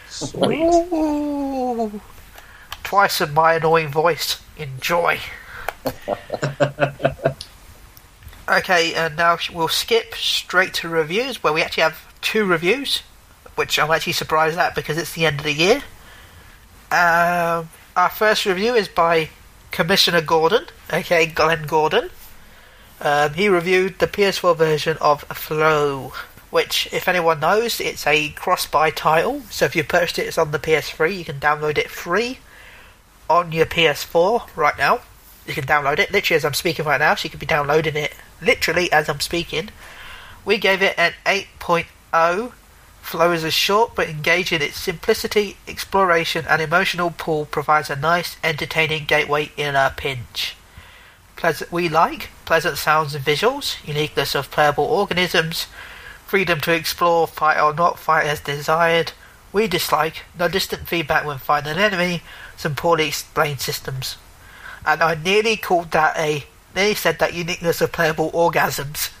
[0.09, 0.65] sweet.
[0.91, 2.01] Ooh.
[2.83, 4.41] Twice of my annoying voice.
[4.57, 5.17] Enjoy.
[8.49, 13.03] okay, and now we'll skip straight to reviews, where we actually have two reviews,
[13.55, 15.81] which I'm actually surprised at because it's the end of the year.
[16.91, 19.29] Um, our first review is by
[19.71, 22.09] Commissioner Gordon, aka Glenn Gordon.
[22.99, 26.13] Um, he reviewed the PS4 version of Flow,
[26.49, 29.41] which, if anyone knows, it's a cross-buy title.
[29.49, 31.17] So if you purchased it, it's on the PS3.
[31.17, 32.39] You can download it free
[33.29, 35.01] on your PS4 right now.
[35.45, 37.15] You can download it literally as I'm speaking right now.
[37.15, 39.69] So you could be downloading it literally as I'm speaking.
[40.43, 42.53] We gave it an 8.0.
[43.05, 44.63] Flow is short but engaging.
[44.63, 50.55] Its simplicity, exploration, and emotional pull provides a nice, entertaining gateway in a pinch.
[51.35, 55.67] Pleasant, we like pleasant sounds and visuals, uniqueness of playable organisms,
[56.25, 59.11] freedom to explore, fight or not fight as desired.
[59.53, 62.23] We dislike no distant feedback when fighting an enemy,
[62.57, 64.17] some poorly explained systems.
[64.83, 69.11] And I nearly called that a nearly said that uniqueness of playable orgasms.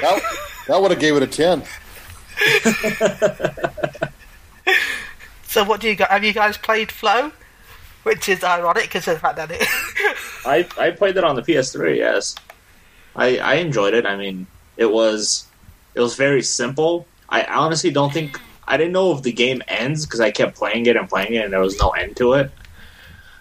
[0.00, 0.20] That,
[0.68, 1.62] that would have gave it a ten.
[5.50, 6.10] So what do you got?
[6.10, 7.32] Have you guys played Flow?
[8.04, 9.62] Which is ironic because of the fact that it.
[10.46, 11.96] I I played it on the PS3.
[11.96, 12.36] Yes,
[13.16, 14.06] I I enjoyed it.
[14.06, 15.46] I mean, it was
[15.96, 17.04] it was very simple.
[17.28, 20.86] I honestly don't think I didn't know if the game ends because I kept playing
[20.86, 22.52] it and playing it and there was no end to it.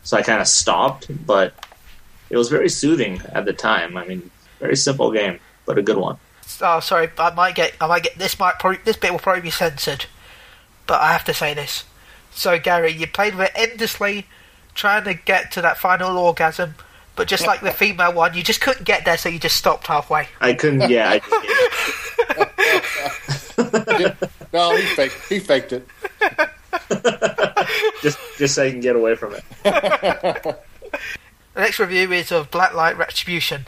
[0.01, 1.53] So I kind of stopped, but
[2.29, 3.97] it was very soothing at the time.
[3.97, 6.17] I mean, very simple game, but a good one.
[6.61, 7.73] oh, sorry, I might get.
[7.81, 8.17] I might get.
[8.17, 8.79] This might probably.
[8.83, 10.05] This bit will probably be censored,
[10.87, 11.83] but I have to say this.
[12.31, 14.27] So Gary, you played with it endlessly,
[14.75, 16.75] trying to get to that final orgasm,
[17.15, 19.87] but just like the female one, you just couldn't get there, so you just stopped
[19.87, 20.27] halfway.
[20.39, 20.89] I couldn't.
[20.89, 21.35] Yeah, I just,
[24.53, 25.29] No, he faked.
[25.29, 25.87] He faked it.
[28.01, 30.59] just just so I can get away from it.
[31.59, 33.67] The next review is of Blacklight Retribution.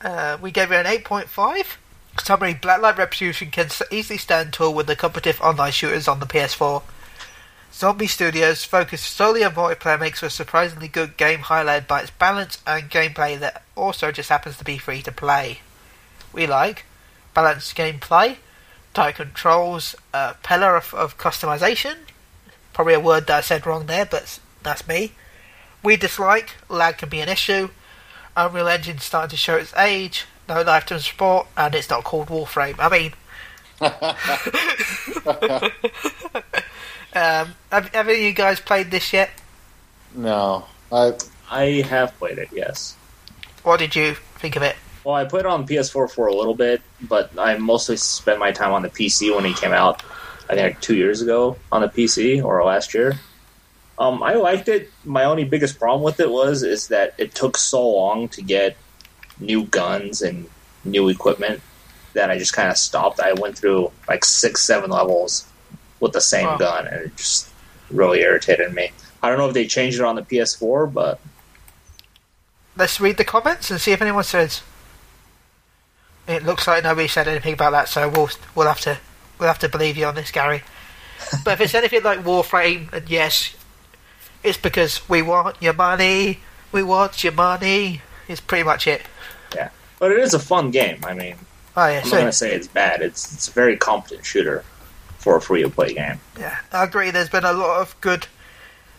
[0.00, 1.76] Uh, we gave it an 8.5.
[2.22, 6.84] Summary Blacklight Retribution can easily stand tall with the competitive online shooters on the PS4.
[7.72, 12.12] Zombie Studios focus solely on multiplayer makes for a surprisingly good game highlighted by its
[12.12, 15.58] balance and gameplay that also just happens to be free to play.
[16.32, 16.84] We like
[17.34, 18.36] balanced gameplay,
[18.94, 21.96] tight controls, a pillar of, of customization.
[22.72, 25.14] Probably a word that I said wrong there, but that's me.
[25.82, 27.70] We dislike lag can be an issue.
[28.36, 30.26] Unreal Engine starting to show its age.
[30.48, 32.76] No lifetime support, and it's not called Warframe.
[32.78, 33.12] I mean,
[37.14, 39.30] um, have, have any of you guys played this yet?
[40.14, 41.12] No, I
[41.50, 42.96] I have played it, yes.
[43.62, 44.76] What did you think of it?
[45.04, 48.52] Well, I played it on PS4 for a little bit, but I mostly spent my
[48.52, 50.02] time on the PC when it came out.
[50.48, 53.18] I think like two years ago on the PC or last year.
[53.98, 54.90] Um, I liked it.
[55.04, 58.76] My only biggest problem with it was is that it took so long to get
[59.40, 60.48] new guns and
[60.84, 61.60] new equipment
[62.14, 63.20] that I just kind of stopped.
[63.20, 65.46] I went through like six, seven levels
[66.00, 66.56] with the same Wow.
[66.58, 67.50] gun, and it just
[67.90, 68.90] really irritated me.
[69.22, 71.18] I don't know if they changed it on the PS4, but
[72.76, 74.62] Let's read the comments and see if anyone says.
[76.28, 78.98] It looks like nobody said anything about that, so we'll we'll have to
[79.38, 80.62] we'll have to believe you on this, Gary.
[81.44, 83.56] but if it's anything like Warframe, and yes,
[84.42, 86.40] it's because we want your money.
[86.72, 88.02] We want your money.
[88.28, 89.02] It's pretty much it.
[89.54, 89.70] yeah.
[89.98, 91.00] But it is a fun game.
[91.04, 91.36] I mean,
[91.76, 93.02] Oh yeah, I'm so not gonna say it's bad.
[93.02, 94.64] It's it's a very competent shooter
[95.18, 96.20] for a free to play game.
[96.38, 97.10] Yeah, I agree.
[97.10, 98.26] There's been a lot of good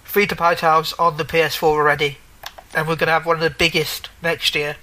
[0.04, 2.18] free to play titles on the PS4 already,
[2.74, 4.78] and we're going to have one of the biggest next year,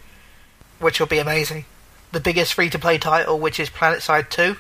[0.79, 1.65] which will be amazing.
[2.13, 4.57] The biggest free to play title, which is PlanetSide 2,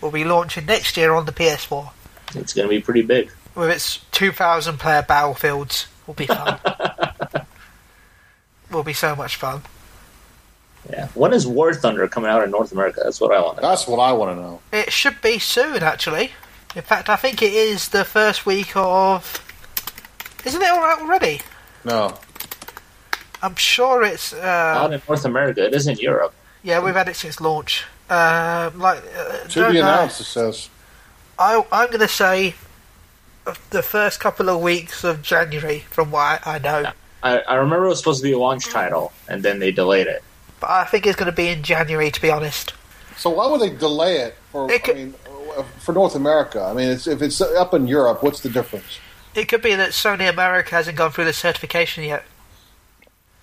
[0.00, 1.90] will be launching next year on the PS4
[2.34, 3.30] It's gonna be pretty big.
[3.60, 5.86] With its 2,000 player battlefields.
[6.06, 6.58] Will be fun.
[8.70, 9.62] will be so much fun.
[10.90, 11.08] Yeah.
[11.14, 13.00] When is War Thunder coming out in North America?
[13.04, 13.68] That's what I want to know.
[13.68, 14.60] that's what I want to know.
[14.72, 16.32] It should be soon, actually.
[16.74, 19.44] In fact, I think it is the first week of.
[20.44, 21.40] Isn't it all out already?
[21.84, 22.16] No,
[23.42, 24.32] I'm sure it's.
[24.32, 25.64] Not Uh, in North America.
[25.66, 26.32] It is in Europe.
[26.62, 27.84] yeah, we've had it since launch.
[28.08, 29.86] Um, like, uh, to don't be know.
[29.88, 30.20] announced.
[30.22, 30.68] It says.
[31.38, 32.52] I, I'm going to say uh,
[33.70, 36.92] the first couple of weeks of January, from what I, I know.
[37.22, 40.06] I, I remember it was supposed to be a launch title, and then they delayed
[40.06, 40.22] it.
[40.60, 42.74] But I think it's going to be in January, to be honest.
[43.16, 44.70] So why would they delay it for?
[44.70, 45.14] It could- I mean,
[45.56, 46.62] uh, for North America.
[46.62, 48.98] I mean, it's, if it's up in Europe, what's the difference?
[49.34, 52.24] It could be that Sony America hasn't gone through the certification yet.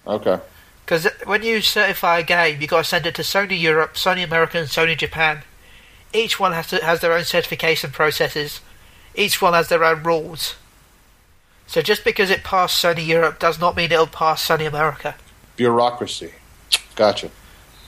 [0.05, 0.39] Okay.
[0.86, 4.23] Because when you certify a game, you've got to send it to Sony Europe, Sony
[4.23, 5.43] America, and Sony Japan.
[6.13, 8.62] Each one has to has their own certification processes.
[9.17, 10.56] Each one has their own rules.
[11.65, 15.15] So just because it passed Sony Europe does not mean it'll pass Sony America.
[15.58, 16.32] Bureaucracy.
[16.95, 17.30] Gotcha.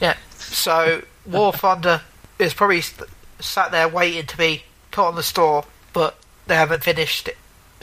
[0.01, 0.17] Yeah.
[0.37, 2.01] So War Thunder
[2.39, 2.81] is probably
[3.39, 5.63] sat there waiting to be put on the store,
[5.93, 7.37] but they haven't finished it,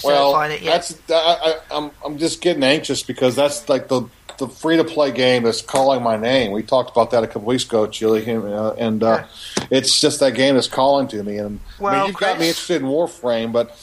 [0.04, 0.72] Well, it yet.
[0.72, 4.02] that's I, I, I'm I'm just getting anxious because that's like the
[4.38, 6.52] the free to play game that's calling my name.
[6.52, 9.24] We talked about that a couple weeks ago, Chili, uh, and uh,
[9.70, 11.38] it's just that game that's calling to me.
[11.38, 13.76] And I Well, mean, you've got me interested in Warframe, but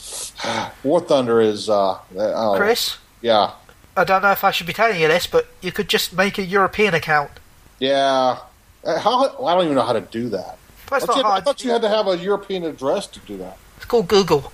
[0.84, 3.52] War Thunder is uh, oh, Chris, Yeah,
[3.96, 6.38] I don't know if I should be telling you this, but you could just make
[6.38, 7.30] a European account.
[7.78, 8.38] yeah.
[8.86, 10.58] Uh, How well, I don't even know how to do that.
[10.90, 13.06] But it's I thought, not you, I thought you had to have a European address
[13.06, 13.56] to do that.
[13.76, 14.52] It's called Google.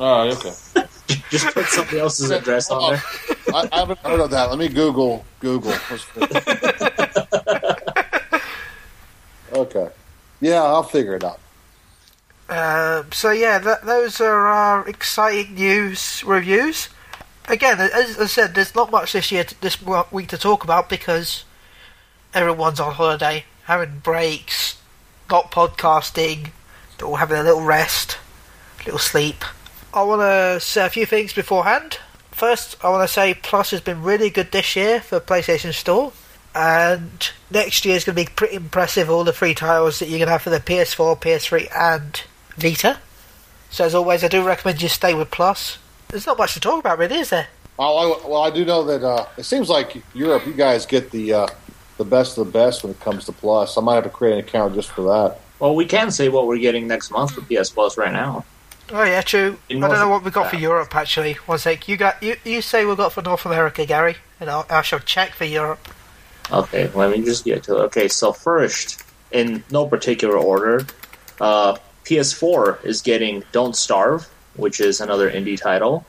[0.00, 0.54] Oh, okay.
[1.30, 3.02] Just put somebody else's address on there.
[3.54, 4.48] I, I haven't heard of that.
[4.48, 5.74] Let me Google Google.
[9.52, 9.88] Okay.
[10.40, 11.40] Yeah, I'll figure it out.
[12.48, 16.88] Um, so yeah, th- those are our exciting news reviews.
[17.48, 19.78] Again, as I said, there's not much this year, this
[20.12, 21.44] week to talk about because
[22.34, 24.80] everyone's on holiday, having breaks,
[25.30, 26.50] not podcasting,
[26.96, 28.18] they're all having a little rest,
[28.80, 29.44] a little sleep.
[29.94, 31.98] I want to say a few things beforehand.
[32.38, 36.12] First, I want to say Plus has been really good this year for PlayStation Store,
[36.54, 39.10] and next year is going to be pretty impressive.
[39.10, 42.22] All the free titles that you're going to have for the PS4, PS3, and
[42.56, 43.00] Vita.
[43.70, 45.78] So as always, I do recommend you stay with Plus.
[46.10, 47.48] There's not much to talk about, really, is there?
[47.76, 51.10] Well, I, well, I do know that uh, it seems like Europe, you guys get
[51.10, 51.48] the uh,
[51.96, 53.76] the best of the best when it comes to Plus.
[53.76, 55.40] I might have to create an account just for that.
[55.58, 58.44] Well, we can say what we're getting next month for PS Plus right now.
[58.90, 59.58] Oh yeah, true.
[59.70, 61.34] I don't know what we got for Europe actually.
[61.46, 64.66] One sec, you got you you say we got for North America, Gary, and I'll,
[64.70, 65.86] I shall check for Europe.
[66.50, 67.80] Okay, let me just get to it.
[67.86, 70.86] Okay, so first, in no particular order,
[71.40, 76.06] uh, PS4 is getting Don't Starve, which is another indie title.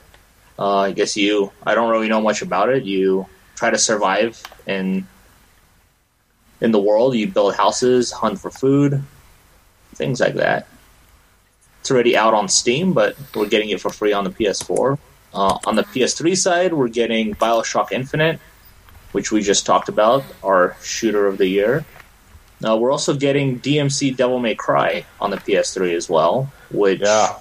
[0.57, 2.83] Uh, I guess you, I don't really know much about it.
[2.83, 5.05] You try to survive in
[6.61, 7.15] in the world.
[7.15, 9.03] You build houses, hunt for food,
[9.95, 10.67] things like that.
[11.81, 14.97] It's already out on Steam, but we're getting it for free on the PS4.
[15.33, 18.39] Uh, on the PS3 side, we're getting Bioshock Infinite,
[19.11, 21.85] which we just talked about, our shooter of the year.
[22.61, 27.35] Now we're also getting DMC Devil May Cry on the PS3 as well, which Yeah.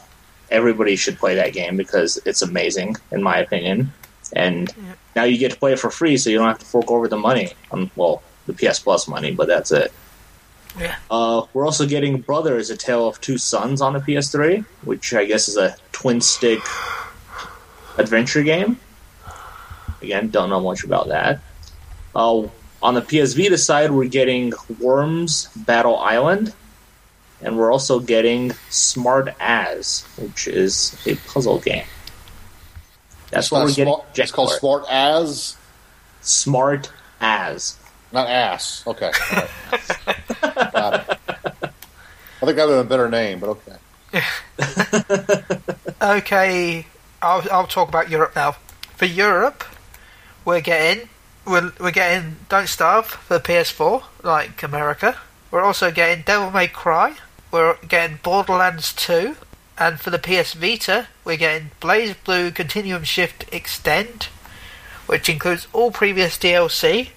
[0.50, 3.92] everybody should play that game because it's amazing, in my opinion.
[4.34, 4.72] And
[5.16, 7.08] now you get to play it for free, so you don't have to fork over
[7.08, 7.52] the money.
[7.72, 9.92] Um, well, the PS Plus money, but that's it.
[10.78, 10.96] Yeah.
[11.10, 15.24] Uh, we're also getting Brothers: A Tale of Two Sons on the PS3, which I
[15.24, 16.60] guess is a twin stick
[17.96, 18.78] adventure game.
[20.02, 21.40] Again, don't know much about that.
[22.14, 22.46] Uh,
[22.80, 26.52] on the PS Vita side, we're getting Worms Battle Island,
[27.42, 31.84] and we're also getting Smart As, which is a puzzle game.
[33.30, 33.94] That's It's what we're getting.
[33.94, 34.52] smart- It's called.
[34.52, 35.56] Smart As,
[36.20, 37.76] Smart As.
[38.12, 38.84] not Ass.
[38.86, 39.10] Okay.
[40.78, 43.76] I think I have a better name, but okay.
[46.00, 46.86] Okay,
[47.20, 48.52] I'll, I'll talk about Europe now.
[48.96, 49.64] For Europe,
[50.44, 51.08] we're getting
[51.44, 55.18] we're, we're getting Don't Starve for the PS4, like America.
[55.50, 57.16] We're also getting Devil May Cry.
[57.50, 59.36] We're getting Borderlands 2,
[59.76, 64.28] and for the PS Vita, we're getting BlazBlue Continuum Shift Extend,
[65.06, 67.08] which includes all previous DLC,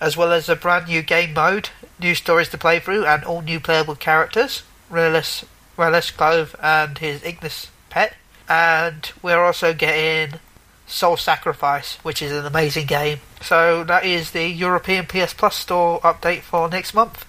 [0.00, 1.70] as well as a brand new game mode,
[2.00, 4.62] new stories to play through, and all new playable characters.
[4.90, 5.44] Relish,
[5.76, 8.14] Relius Clover and his Ignis pet.
[8.48, 10.40] And we're also getting
[10.86, 13.18] Soul Sacrifice, which is an amazing game.
[13.42, 17.24] So that is the European PS Plus store update for next month.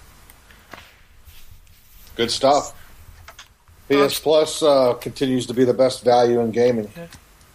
[2.16, 2.74] Good stuff.
[3.88, 6.90] PS Plus uh, continues to be the best value in gaming.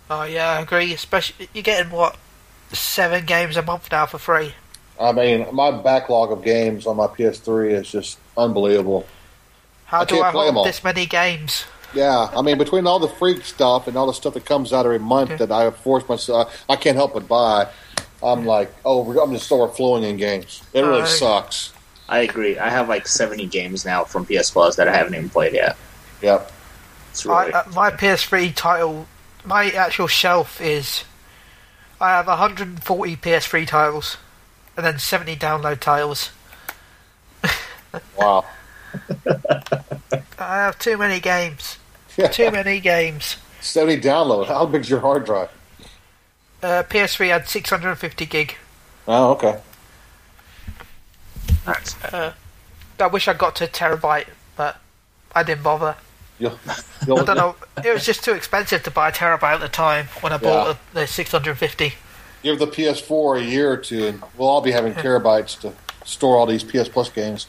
[0.10, 0.94] Oh yeah, I agree.
[0.94, 2.18] Especially you're getting what
[2.72, 4.54] seven games a month now for free.
[5.00, 9.06] I mean, my backlog of games on my PS3 is just unbelievable.
[9.86, 10.64] How I do can't I play 'em all.
[10.64, 11.66] hold this many games?
[11.94, 14.86] Yeah, I mean, between all the freak stuff and all the stuff that comes out
[14.86, 15.36] every month Yeah.
[15.38, 17.68] that I have forced myself, I can't help but buy.
[18.24, 20.62] I'm like, oh, I'm just overflowing in games.
[20.74, 21.72] It really Uh, sucks.
[22.10, 22.58] I agree.
[22.58, 25.76] I have like 70 games now from PS Plus that I haven't even played yet.
[26.22, 26.52] Yep.
[27.12, 29.08] It's I, really uh, my PS3 title,
[29.44, 31.04] my actual shelf is.
[32.02, 34.18] I have 140 PS3 titles,
[34.78, 36.32] and then 70 download titles.
[38.18, 38.46] Wow.
[40.38, 41.78] I have too many games.
[42.18, 42.28] Yeah.
[42.28, 43.38] Too many games.
[43.62, 44.48] 70 download.
[44.48, 45.50] How big's your hard drive?
[46.62, 48.56] Uh, PS3 had 650 gig.
[49.08, 49.60] Oh, okay.
[51.66, 52.04] nice.
[52.04, 52.34] Uh,
[53.00, 54.78] I wish I got to terabyte, but
[55.34, 55.96] I didn't bother.
[56.40, 56.76] You'll, I
[57.08, 57.56] you'll, don't know.
[57.84, 60.68] It was just too expensive to buy a terabyte at the time when I bought
[60.68, 60.76] Yeah.
[60.94, 61.94] the, the 650.
[62.46, 65.74] Give the PS4 a year or two, and we'll all be having terabytes to
[66.06, 67.48] store all these PS Plus games.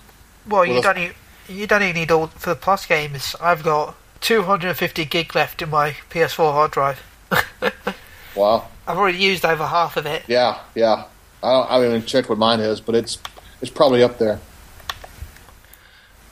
[0.48, 1.14] Well, you don't even,
[1.48, 3.36] you don't even need all for the plus games.
[3.40, 7.02] I've got 250 gig left in my PS4 hard drive.
[8.36, 8.68] Wow.
[8.86, 10.22] I've already used over half of it.
[10.28, 11.04] Yeah, yeah.
[11.42, 13.18] I, don't, I haven't even checked what mine is, but it's
[13.60, 14.38] it's probably up there.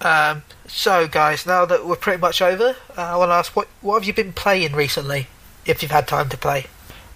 [0.00, 3.68] Um, so, guys, now that we're pretty much over, uh, I want to ask what
[3.80, 5.28] what have you been playing recently,
[5.64, 6.66] if you've had time to play.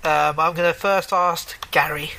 [0.04, 2.10] Um, I'm going to first ask Gary.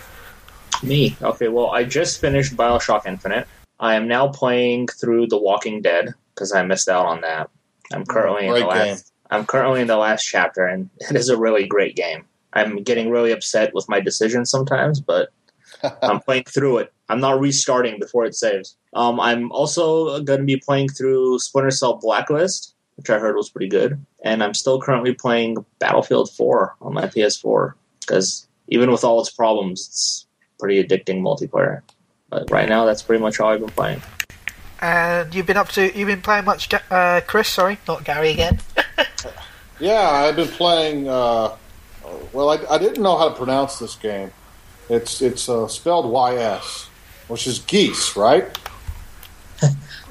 [0.83, 1.15] Me.
[1.21, 3.47] Okay, well, I just finished Bioshock Infinite.
[3.79, 7.49] I am now playing through The Walking Dead because I missed out on that.
[7.93, 9.13] I'm currently in the last.
[9.31, 12.25] I'm currently in the last chapter, and it is a really great game.
[12.53, 15.29] I'm getting really upset with my decisions sometimes, but
[16.01, 16.93] I'm playing through it.
[17.09, 18.75] I'm not restarting before it saves.
[18.93, 23.49] Um, I'm also going to be playing through Splinter Cell Blacklist, which I heard was
[23.49, 29.03] pretty good, and I'm still currently playing Battlefield 4 on my PS4 because even with
[29.03, 30.27] all its problems, it's
[30.59, 31.81] pretty addicting multiplayer.
[32.29, 34.01] But right now, that's pretty much all I've been playing.
[34.81, 37.47] And you've been up to you've been playing much, uh, Chris?
[37.47, 38.59] Sorry, not Gary again.
[39.79, 41.07] Yeah, I've been playing.
[41.07, 41.55] Uh,
[42.33, 44.31] well, I, I didn't know how to pronounce this game.
[44.89, 46.89] It's it's uh, spelled YS,
[47.29, 48.45] which is geese, right?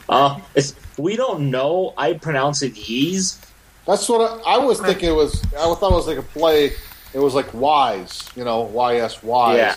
[0.08, 1.94] Uh, it's, we don't know.
[1.96, 3.38] I pronounce it Yeez.
[3.86, 5.08] That's what I, I was thinking.
[5.08, 6.72] It was I thought it was like a play.
[7.14, 9.56] It was like wise, you know, YS wise.
[9.56, 9.74] Yeah.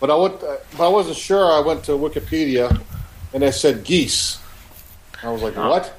[0.00, 1.52] But I went, but I wasn't sure.
[1.52, 2.80] I went to Wikipedia,
[3.32, 4.40] and it said geese.
[5.22, 5.68] I was like, Huh.
[5.68, 5.94] what?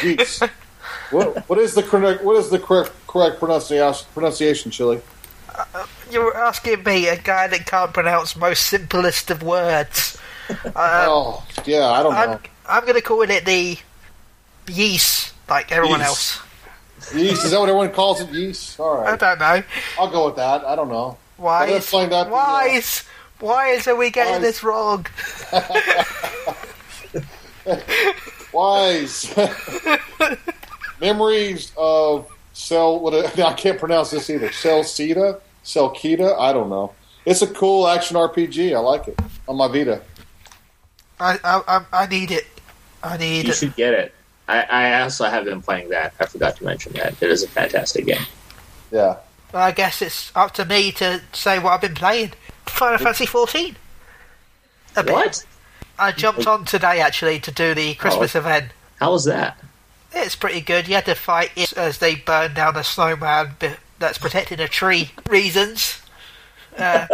[0.00, 0.40] Geese.
[1.10, 2.24] what, what is the correct?
[2.24, 4.06] What is the correct correct pronunciation?
[4.14, 5.02] Pronunciation, Chili.
[6.10, 10.18] You're asking me, a guy that can't pronounce most simplest of words.
[10.74, 12.18] Uh, oh, yeah, I don't know.
[12.18, 12.38] I'm
[12.72, 13.76] I'm going to call it the
[14.66, 16.08] yeast, like everyone Yeast.
[16.08, 16.40] else.
[17.14, 17.44] Yeast.
[17.44, 18.30] Is that what everyone calls it?
[18.30, 18.80] Yeast.
[18.80, 19.62] All I don't know.
[19.98, 20.64] I'll go with that.
[20.64, 21.18] I don't know.
[21.36, 23.04] Why let's is find out uh, why is
[23.40, 24.42] why is are we getting Wise.
[24.42, 25.04] this wrong?
[28.54, 29.34] Wise.
[31.00, 33.00] Memories of Cell.
[33.00, 34.48] What I can't pronounce this either.
[34.48, 35.42] Celcita.
[35.62, 36.40] Celkita.
[36.40, 36.94] I don't know.
[37.26, 38.74] It's a cool action RPG.
[38.74, 40.00] I like it on my Vita.
[41.20, 42.46] I I I, I need it.
[43.02, 44.14] I need You should get it.
[44.48, 46.14] I, I also have been playing that.
[46.20, 47.20] I forgot to mention that.
[47.22, 48.22] It is a fantastic game.
[48.90, 49.16] Yeah.
[49.52, 52.32] Well, I guess it's up to me to say what I've been playing.
[52.66, 53.76] Final Fantasy 14.
[54.96, 55.12] A bit.
[55.12, 55.44] What?
[55.98, 58.40] I jumped on today actually to do the Christmas Oh.
[58.40, 58.66] event.
[58.98, 59.58] How was that?
[60.12, 60.88] It's pretty good.
[60.88, 64.68] You had to fight it as they burn down a snowman bi- that's protecting a
[64.68, 65.10] tree.
[65.28, 66.00] Reasons.
[66.76, 67.06] Uh,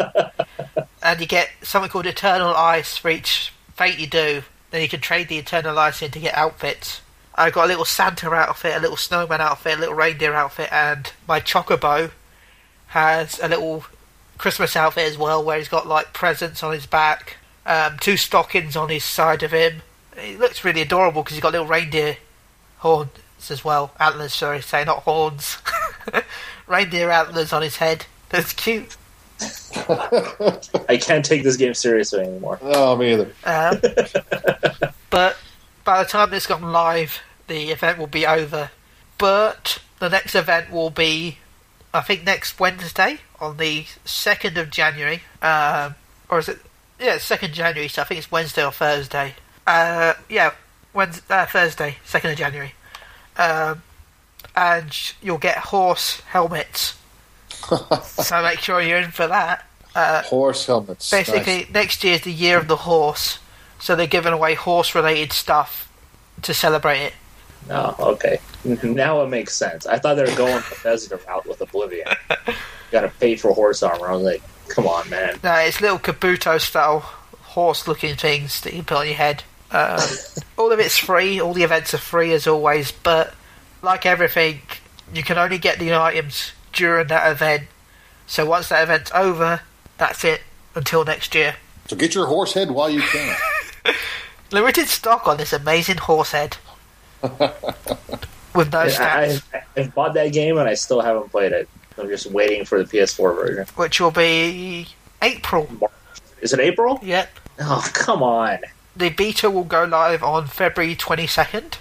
[1.03, 4.43] and you get something called Eternal Ice for each fate you do.
[4.71, 7.01] Then you can trade the Eternal Ice in to get outfits.
[7.35, 11.11] I got a little Santa outfit, a little snowman outfit, a little reindeer outfit, and
[11.27, 12.11] my Chocobo
[12.89, 13.85] has a little
[14.39, 18.77] Christmas outfit as well, where he's got like presents on his back, um, two stockings
[18.77, 19.83] on his side of him.
[20.19, 22.16] He looks really adorable because he's got little reindeer
[22.79, 23.11] horns
[23.51, 23.93] as well.
[24.01, 25.59] Antlers, sorry, say not horns.
[26.66, 28.07] reindeer antlers on his head.
[28.31, 28.97] That's cute.
[30.89, 32.59] I can't take this game seriously anymore.
[32.62, 33.32] No, me either.
[33.45, 33.80] Um,
[35.11, 35.36] but
[35.84, 38.70] by the time this gone live, the event will be over.
[39.16, 41.39] But the next event will be,
[41.93, 45.22] I think, next Wednesday on the second of January.
[45.43, 45.95] Um,
[46.28, 46.59] or is it?
[47.01, 47.89] Yeah, second January.
[47.89, 49.34] So I think it's Wednesday or Thursday.
[49.66, 50.53] Uh, yeah,
[50.93, 52.74] Wednesday, uh, Thursday, second of January.
[53.36, 53.82] Um,
[54.57, 56.97] and you'll get horse helmets.
[58.03, 59.64] so make sure you're in for that.
[59.95, 61.11] Uh, Horse helmets.
[61.11, 61.71] Basically, Nice.
[61.71, 63.39] next year is the year of the horse,
[63.81, 65.91] so they're giving away horse-related stuff
[66.43, 67.12] to celebrate it.
[67.71, 68.39] Oh, okay.
[68.83, 69.87] Now it makes sense.
[69.87, 72.07] I thought they were going Bethesda route with Oblivion.
[72.91, 74.09] Got to pay for horse armor.
[74.09, 75.39] I was like, come on, man.
[75.43, 79.43] No, it's little Kabuto-style horse-looking things that you put on your head.
[79.71, 80.01] Um,
[80.57, 81.41] all of it's free.
[81.41, 83.35] All the events are free as always, but
[83.83, 84.61] like everything,
[85.12, 87.64] you can only get the items during that event.
[88.27, 89.62] So once that event's over,
[89.97, 90.43] that's it
[90.75, 91.57] until next year.
[91.87, 93.37] So get your horse head while you can.
[94.53, 96.57] Limited stock on this amazing horse head
[97.23, 99.43] with no I, stats.
[99.53, 101.69] I, I've bought that game and I still haven't played it.
[101.99, 103.66] I'm just waiting for the PS4 version.
[103.77, 104.87] which will be
[105.21, 105.69] April.
[106.41, 107.01] Is it April?
[107.03, 107.31] Yep.
[107.61, 108.59] Oh, come on.
[108.95, 111.75] The beta will go live on February 22nd.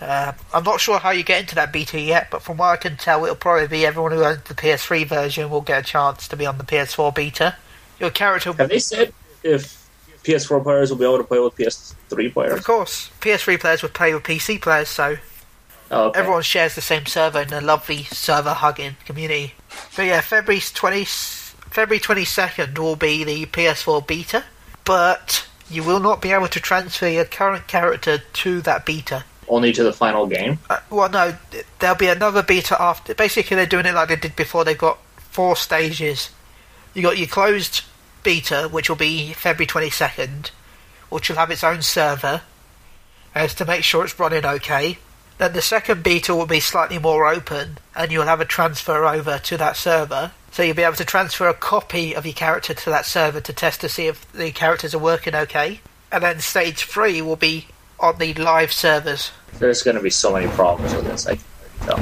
[0.00, 2.76] Uh, I'm not sure how you get into that beta yet, but from what I
[2.76, 6.28] can tell, it'll probably be everyone who owns the PS3 version will get a chance
[6.28, 7.56] to be on the PS4 beta.
[7.98, 9.88] Your character, Have they said if
[10.22, 12.52] PS4 players will be able to play with PS3 players?
[12.52, 15.16] of course, PS3 players would play with PC players, so
[15.90, 16.20] Oh, okay.
[16.20, 19.54] everyone shares the same server in a lovely server hugging community.
[19.96, 24.44] But yeah, February 20, February 22nd will be the PS4 beta,
[24.84, 29.24] but you will not be able to transfer your current character to that beta.
[29.48, 30.58] Only to the final game?
[30.68, 31.36] Uh, well, no,
[31.78, 33.14] there'll be another beta after.
[33.14, 34.64] Basically, they're doing it like they did before.
[34.64, 36.30] They've got four stages.
[36.94, 37.82] You got your closed
[38.22, 40.50] beta, which will be February 22nd,
[41.08, 42.42] which will have its own server,
[43.34, 44.98] as to make sure it's running okay.
[45.38, 49.38] Then the second beta will be slightly more open, and you'll have a transfer over
[49.38, 50.32] to that server.
[50.50, 53.52] So you'll be able to transfer a copy of your character to that server to
[53.52, 55.80] test to see if the characters are working okay.
[56.10, 57.68] And then stage three will be
[58.00, 59.30] on the live servers.
[59.58, 61.26] There's going to be so many problems with this.
[61.26, 61.38] I
[61.84, 61.98] tell.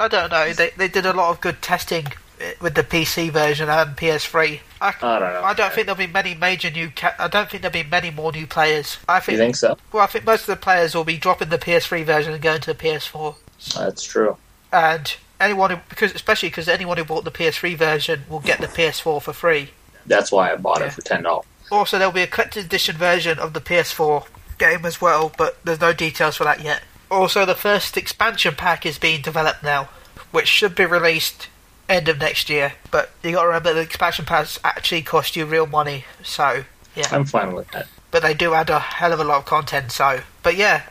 [0.00, 0.52] I don't know.
[0.52, 2.06] They they did a lot of good testing
[2.40, 4.60] uh, with the PC version and PS3.
[4.80, 5.42] I, I don't know.
[5.42, 6.90] I don't think there'll be many major new.
[6.94, 8.98] Ca- I don't think there'll be many more new players.
[9.08, 9.38] I You think.
[9.38, 9.76] think so?
[9.92, 12.60] Well, I think most of the players will be dropping the PS3 version and going
[12.60, 13.34] to the PS4.
[13.76, 14.36] That's true.
[14.72, 18.66] And anyone, who, because especially because anyone who bought the PS3 version will get the
[18.68, 19.70] PS4 for free.
[20.06, 20.86] That's why I bought Yeah.
[20.86, 21.46] it for ten dollars.
[21.70, 24.26] Also, there'll be a collector's edition version of the PS4
[24.58, 26.82] game as well, but there's no details for that yet.
[27.10, 29.88] Also, the first expansion pack is being developed now,
[30.30, 31.48] which should be released
[31.88, 32.74] end of next year.
[32.90, 37.06] But you got to remember the expansion packs actually cost you real money, so yeah.
[37.10, 37.88] I'm fine with that.
[38.10, 40.20] But they do add a hell of a lot of content, so.
[40.42, 40.82] But yeah,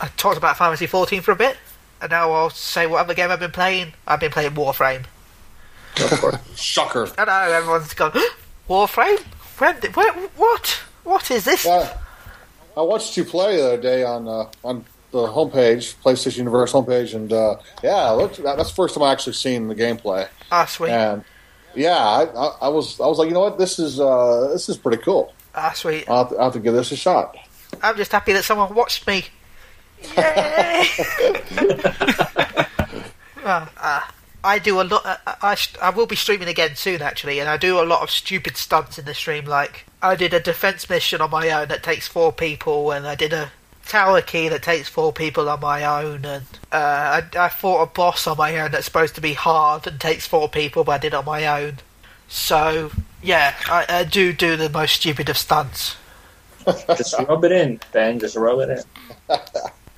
[0.00, 1.56] I talked about Final Fantasy 14 for a bit,
[2.00, 3.92] and now I'll say what other game I've been playing.
[4.06, 5.04] I've been playing Warframe.
[5.98, 6.36] Of course.
[6.60, 7.08] Shocker.
[7.18, 8.12] I know everyone's gone
[8.68, 9.20] Warframe.
[9.58, 9.76] When?
[9.92, 10.82] Where, what?
[11.04, 11.64] What is this?
[11.64, 11.96] Yeah,
[12.76, 17.14] I watched you play the other day on uh, on the homepage, PlayStation Universe homepage,
[17.14, 20.28] and uh, yeah, look, that, that's the first time I actually seen the gameplay.
[20.52, 20.90] Ah, sweet.
[20.90, 21.24] And
[21.74, 24.68] yeah, I, I, I was I was like, you know what, this is uh, this
[24.68, 25.32] is pretty cool.
[25.54, 26.04] Ah, sweet.
[26.08, 27.36] I'll have, to, I'll have to give this a shot.
[27.82, 29.24] I'm just happy that someone watched me.
[30.16, 30.86] Yay!
[33.48, 34.14] Ah, ah.
[34.42, 35.06] I do a lot.
[35.06, 38.10] I, I, I will be streaming again soon, actually, and I do a lot of
[38.10, 39.44] stupid stunts in the stream.
[39.44, 43.14] Like I did a defense mission on my own that takes four people, and I
[43.14, 43.50] did a
[43.86, 47.86] tower key that takes four people on my own, and uh, I, I fought a
[47.86, 50.98] boss on my own that's supposed to be hard and takes four people, but I
[50.98, 51.78] did it on my own.
[52.28, 52.90] So
[53.22, 55.96] yeah, I, I do do the most stupid of stunts.
[56.66, 58.18] just rub it in, Ben.
[58.18, 58.84] Just rub it
[59.28, 59.38] in.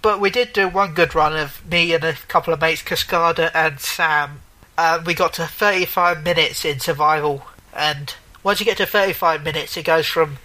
[0.01, 3.51] But we did do one good run of me and a couple of mates, Cascada
[3.53, 4.41] and Sam.
[4.77, 7.45] Uh, we got to 35 minutes in survival,
[7.75, 8.15] and
[8.49, 10.39] once you get to 35 minutes, it goes from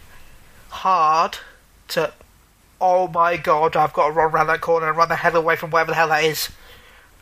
[0.67, 1.37] hard
[1.87, 2.11] to
[2.81, 5.55] oh my god, I've got to run around that corner and run the hell away
[5.55, 6.49] from wherever the hell that is.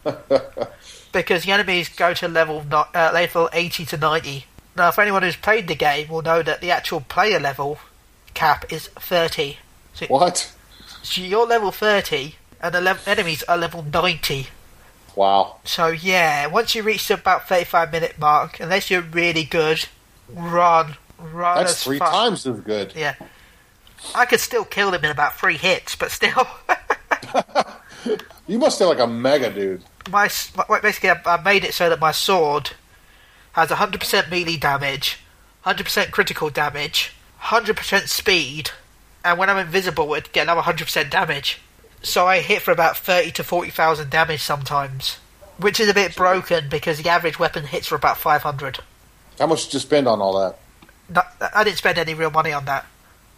[1.12, 5.36] because the enemies go to level uh, level 80 to 90 Now, if anyone who's
[5.36, 7.78] played the game, will know that the actual player level
[8.34, 9.58] cap is 30.
[9.94, 10.52] So, What?
[11.04, 14.48] so you're level 30, and the enemies are level 90.
[15.16, 15.58] Wow.
[15.64, 19.86] So yeah, once you reach the about 35 minute mark, unless you're really good,
[20.34, 22.94] run, run That's three times as good.
[22.96, 23.16] Yeah.
[24.16, 26.48] I could still kill them in about three hits, but still.
[28.48, 29.84] You must have like a mega dude.
[30.10, 30.30] my,
[30.68, 32.72] my- basically I, I made it so that my sword
[33.54, 35.20] has 100% melee damage,
[35.66, 37.14] 100% critical damage,
[37.44, 38.72] 100% speed,
[39.24, 41.60] and when I'm invisible, it get another 100% damage.
[42.02, 45.18] So I hit for about 30 to 40,000 damage sometimes,
[45.58, 48.80] which is a bit broken because the average weapon hits for about 500.
[49.40, 50.58] How much did you spend on all that?
[51.10, 51.22] No,
[51.54, 52.86] I didn't spend any real money on that.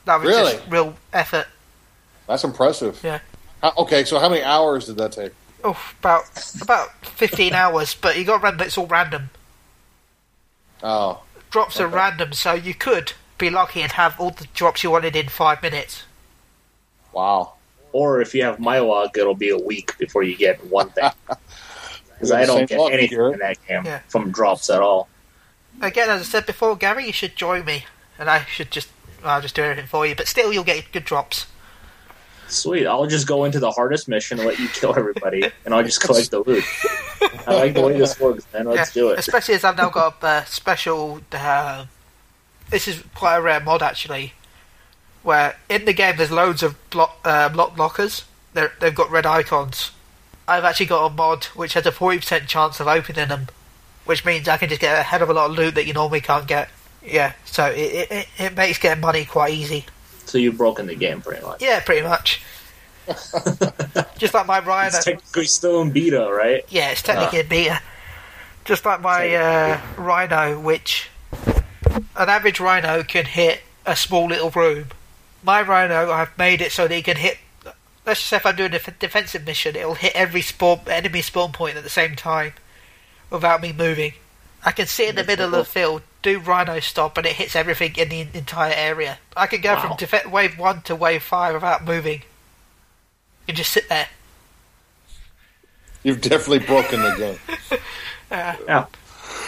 [0.06, 0.54] That was Really?
[0.54, 1.48] just real effort.
[2.28, 3.00] That's impressive.
[3.04, 3.20] Yeah.
[3.62, 5.32] How, okay, so how many hours did that take?
[5.64, 6.26] Oh, about
[6.62, 9.30] about 15 hours, but you got to remember it's all random.
[10.84, 11.22] Oh,
[11.52, 15.16] drops are random, so you could be lucky and have all the drops you wanted
[15.16, 16.04] in five minutes.
[17.14, 17.54] wow.
[17.94, 21.12] Or if you have my luck, it'll be a week before you get one thing.
[22.20, 23.34] Because We got I don't get anything here.
[23.34, 24.00] in that game Yeah.
[24.08, 25.08] from drops at all.
[25.82, 27.86] Again, as I said before, Gary, you should join me,
[28.18, 28.90] and I should just
[29.24, 30.16] I'll just do everything for you.
[30.16, 31.48] But still, you'll get good drops.
[32.48, 32.86] Sweet.
[32.86, 36.02] I'll just go into the hardest mission and let you kill everybody, and I'll just
[36.02, 36.64] collect the loot.
[37.48, 38.66] I like the way this works, man.
[38.66, 39.20] Let's yeah, do it.
[39.20, 41.22] Especially as I've now got a uh, special.
[41.32, 41.86] Uh,
[42.70, 44.34] this is quite a rare mod actually,
[45.24, 48.26] where in the game there's loads of block uh, block lockers.
[48.54, 49.92] They're, they've got red icons.
[50.48, 53.48] I've actually got a mod which has a forty percent chance of opening them,
[54.06, 55.94] which means I can just get a hell of a lot of loot that you
[55.94, 56.70] normally can't get.
[57.06, 59.86] Yeah, so it it, it- makes getting money quite easy.
[60.26, 61.62] So you've broken the game pretty much.
[61.62, 62.42] Yeah, pretty much.
[64.18, 64.88] just like my Rhino.
[64.96, 66.64] It's technically still in beta, right?
[66.70, 67.82] Yeah, it's technically a beta.
[68.66, 71.10] Just like my uh, Rhino, which
[72.16, 74.86] an average Rhino can hit a small little room.
[75.44, 77.38] My Rhino, I've made it so that he can hit.
[78.06, 81.52] Let's just say if I'm doing a defensive mission, it'll hit every spawn enemy spawn
[81.52, 82.54] point at the same time,
[83.34, 84.14] without me moving.
[84.64, 87.54] I can sit in the middle of the field, do Rhino Stomp, and it hits
[87.56, 89.18] everything in the entire area.
[89.36, 89.82] I can go Wow.
[89.82, 92.22] from def- wave one to wave five without moving.
[93.48, 94.08] You just sit there.
[96.04, 97.40] You've definitely broken the game.
[98.32, 98.86] Yeah.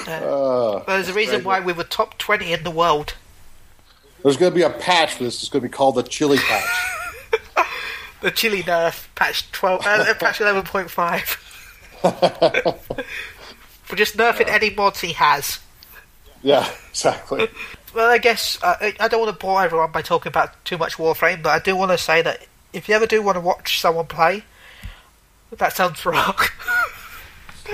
[0.08, 3.16] Uh, There's a reason why we were top 20 in the world.
[4.22, 5.42] there's going to be a patch for this.
[5.42, 6.92] It's going to be called the Chili Patch.
[8.22, 10.40] The Chili Nerf patch 12, uh, patch
[12.04, 13.16] 11.5.
[13.90, 15.60] We're just nerfing any mods he has.
[16.42, 17.48] yeah, exactly.
[17.94, 20.98] Well, I guess uh, I- don't want to bore everyone by talking about too much
[20.98, 23.80] Warframe, but I do want to say that if you ever do want to watch
[23.80, 24.44] someone play,
[25.58, 26.36] that sounds wrong.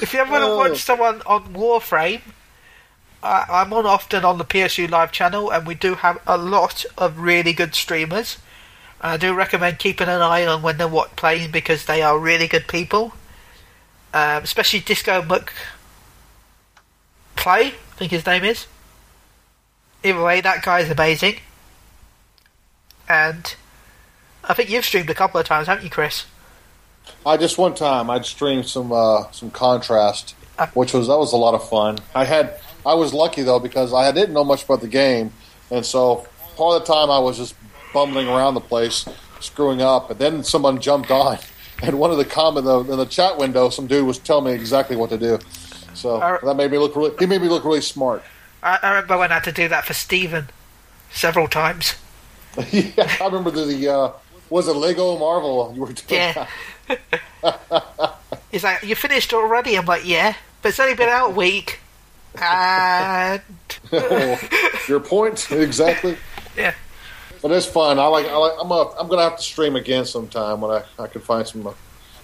[0.00, 0.56] if you ever want to Oh.
[0.56, 2.22] watch someone on Warframe,
[3.22, 6.84] I, I'm on often on the PSU Live channel, and we do have a lot
[6.96, 8.38] of really good streamers.
[9.02, 12.46] I do recommend keeping an eye on when they're what playing because they are really
[12.48, 13.12] good people.
[14.14, 15.52] Um, especially Disco Muck
[17.36, 18.66] Play, I think his name is.
[20.04, 21.36] Either way, that guy's amazing.
[23.08, 23.54] And
[24.44, 26.26] I think you've streamed a couple of times, haven't you, Chris?
[27.26, 30.68] I just one time I streamed some uh, some contrast, Uh.
[30.74, 31.98] which was that was a lot of fun.
[32.14, 35.32] I had I was lucky though because I didn't know much about the game,
[35.70, 37.54] and so part of the time I was just
[37.92, 39.06] bumbling around the place,
[39.40, 40.10] screwing up.
[40.10, 41.38] And then someone jumped on,
[41.86, 44.52] and one of the comment though in the chat window, some dude was telling me
[44.52, 45.38] exactly what to do.
[45.94, 46.38] So Uh.
[46.44, 47.12] that made me look really.
[47.18, 48.22] He made me look really smart.
[48.62, 50.48] I, I remember when I had to do that for Steven
[51.12, 51.94] several times.
[52.70, 54.12] yeah, I remember the, the uh,
[54.50, 56.06] was it Lego Marvel you were doing?
[56.10, 56.46] Yeah.
[58.50, 59.76] He's like, You finished already?
[59.76, 60.34] I'm like, Yeah.
[60.62, 61.80] But it's only been out a week.
[62.40, 63.42] And.
[64.88, 66.16] Your point exactly.
[66.56, 66.74] Yeah.
[67.44, 67.98] But it's fun.
[67.98, 68.24] I like.
[68.24, 68.54] I like.
[68.58, 68.70] I'm.
[68.70, 71.74] A, I'm gonna have to stream again sometime when I, I can find some uh,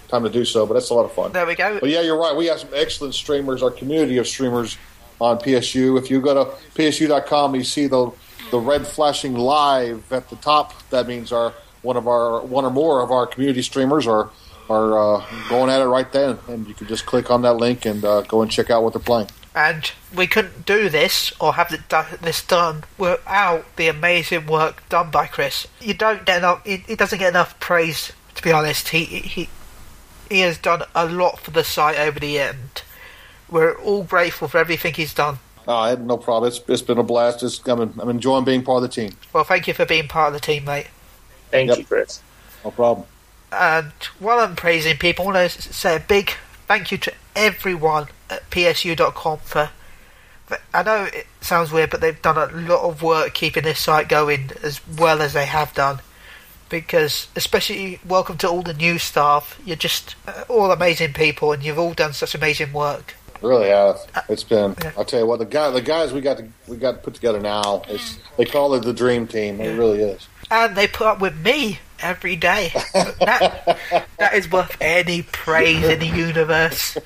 [0.09, 0.64] time to do so.
[0.64, 1.33] But that's a lot of fun.
[1.33, 1.79] There we go.
[1.79, 2.35] But yeah, you're right.
[2.35, 3.62] We have some excellent streamers.
[3.62, 4.79] Our community of streamers
[5.21, 5.99] on PSU.
[5.99, 8.11] If you go to PSU.com, you see the
[8.51, 10.73] the red flashing live at the top.
[10.89, 11.53] That means our
[11.83, 14.31] one of our one or more of our community streamers are
[14.71, 17.85] are uh, going at it right then, and you can just click on that link
[17.85, 19.29] and uh, go and check out what they're playing.
[19.55, 21.88] And we couldn't do this or have it
[22.22, 25.66] this done without the amazing work done by Chris.
[25.80, 26.64] You don't get enough.
[26.64, 28.90] He, he doesn't get enough praise, to be honest.
[28.90, 29.48] He he
[30.28, 32.82] he has done a lot for the site over the end.
[33.51, 35.38] We're all grateful for everything he's done.
[35.66, 36.48] Uh, I had no problem.
[36.48, 37.42] It's, it's been a blast.
[37.42, 39.16] It's, I'm, I'm enjoying being part of the team.
[39.32, 40.86] Well, thank you for being part of the team, mate.
[41.51, 41.78] Thank Yep.
[41.78, 42.22] you, Chris.
[42.64, 43.07] No problem.
[43.53, 46.30] And while I'm praising people, I want to say a big
[46.68, 49.70] thank you to everyone at PSU.com for.
[50.74, 54.09] I know it sounds weird, but they've done a lot of work keeping this site
[54.09, 56.01] going as well as they have done.
[56.68, 59.61] Because, especially, welcome to all the new staff.
[59.64, 63.14] You're just uh, all amazing people, and you've all done such amazing work.
[63.43, 63.99] Really have.
[64.28, 64.76] It's been.
[64.97, 65.38] I'll tell you what.
[65.38, 67.82] The guy, the guys we got to we got to put together now.
[67.88, 69.61] It's, they call it the dream team.
[69.61, 70.28] It really is.
[70.51, 72.72] and they put up with me every day.
[72.94, 73.78] that,
[74.18, 76.96] that is worth any praise in the universe.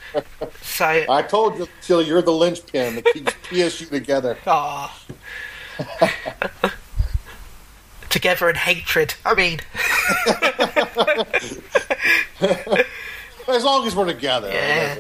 [0.62, 4.36] So, I told you, Chili, you're the linchpin that keeps PSU together.
[4.46, 5.00] ah.
[8.10, 9.14] Together in hatred.
[9.24, 9.60] I mean,
[13.48, 14.48] As long as we're together.
[14.50, 14.96] yeah.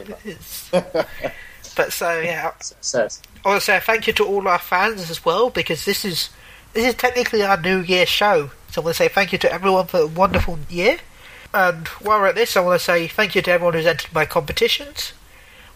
[1.76, 3.20] But so yeah, Success.
[3.44, 6.30] I want to say thank you to all our fans as well because this is
[6.74, 8.50] this is technically our New Year show.
[8.70, 10.98] So I want to say thank you to everyone for a wonderful year.
[11.54, 14.12] And while we're at this, I want to say thank you to everyone who's entered
[14.12, 15.12] my competitions.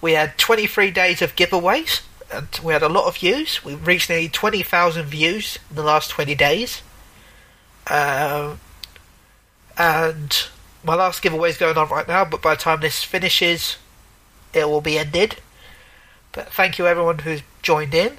[0.01, 3.64] We had 23 days of giveaways, and we had a lot of views.
[3.64, 6.82] We reached nearly 20,000 views in the last 20 days.
[7.88, 8.59] Um,
[9.78, 10.46] and
[10.82, 13.76] my last giveaway is going on right now, but by the time this finishes,
[14.53, 15.36] it will be ended.
[16.32, 18.18] But thank you everyone who's joined in.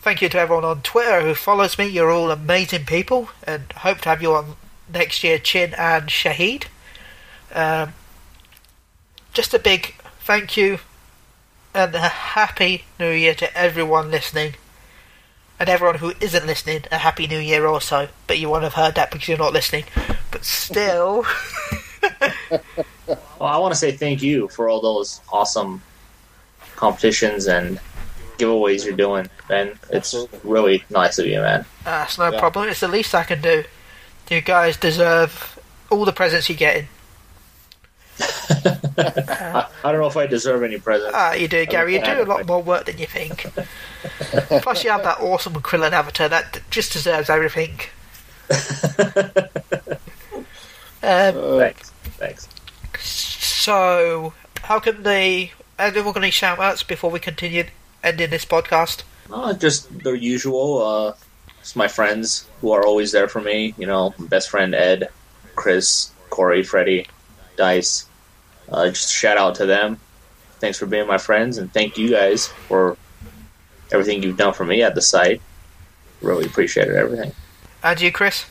[0.00, 1.86] Thank you to everyone on Twitter who follows me.
[1.86, 4.56] You're all amazing people, and hope to have you on
[4.92, 6.64] next year, Chin and Shahid.
[7.52, 7.94] Um,
[9.32, 10.78] just a big thank you
[11.74, 14.54] and a happy new year to everyone listening.
[15.60, 18.08] And everyone who isn't listening, a happy new year also.
[18.28, 19.84] But you won't have heard that because you're not listening.
[20.30, 21.24] But still,
[23.08, 25.82] Well, I want to say thank you for all those awesome
[26.76, 27.80] competitions and
[28.38, 29.78] giveaways you're doing, Ben.
[29.90, 30.14] It's
[30.44, 31.64] really nice of you, man.
[31.84, 32.38] that's no Yeah.
[32.38, 32.68] problem.
[32.68, 33.64] It's the least I can do.
[34.30, 35.58] You guys deserve
[35.90, 36.88] all the presents you're getting.
[38.20, 41.12] I, I don't know if I deserve any presents.
[41.14, 41.94] Ah, you do, Gary.
[41.94, 43.42] You do a lot more work than you think.
[44.62, 47.78] Plus, you have that awesome Krillin avatar that just deserves everything.
[51.00, 51.90] Um, Thanks.
[52.18, 52.48] Thanks.
[53.04, 54.32] so,
[54.62, 55.52] how can they?
[55.78, 57.64] Are there any shout outs before we continue
[58.02, 59.02] ending this podcast?
[59.30, 60.82] Uh, just the usual.
[60.82, 61.12] Uh,
[61.60, 63.74] it's my friends who are always there for me.
[63.76, 65.08] You know, best friend Ed,
[65.54, 67.06] Chris, Corey, Freddie,
[67.56, 68.06] Dice.
[68.70, 69.98] Uh, just shout out to them.
[70.60, 72.96] Thanks for being my friends, and thank you guys for
[73.92, 75.40] everything you've done for me at the site.
[76.20, 77.32] Really appreciated everything.
[77.82, 78.44] And you, Chris?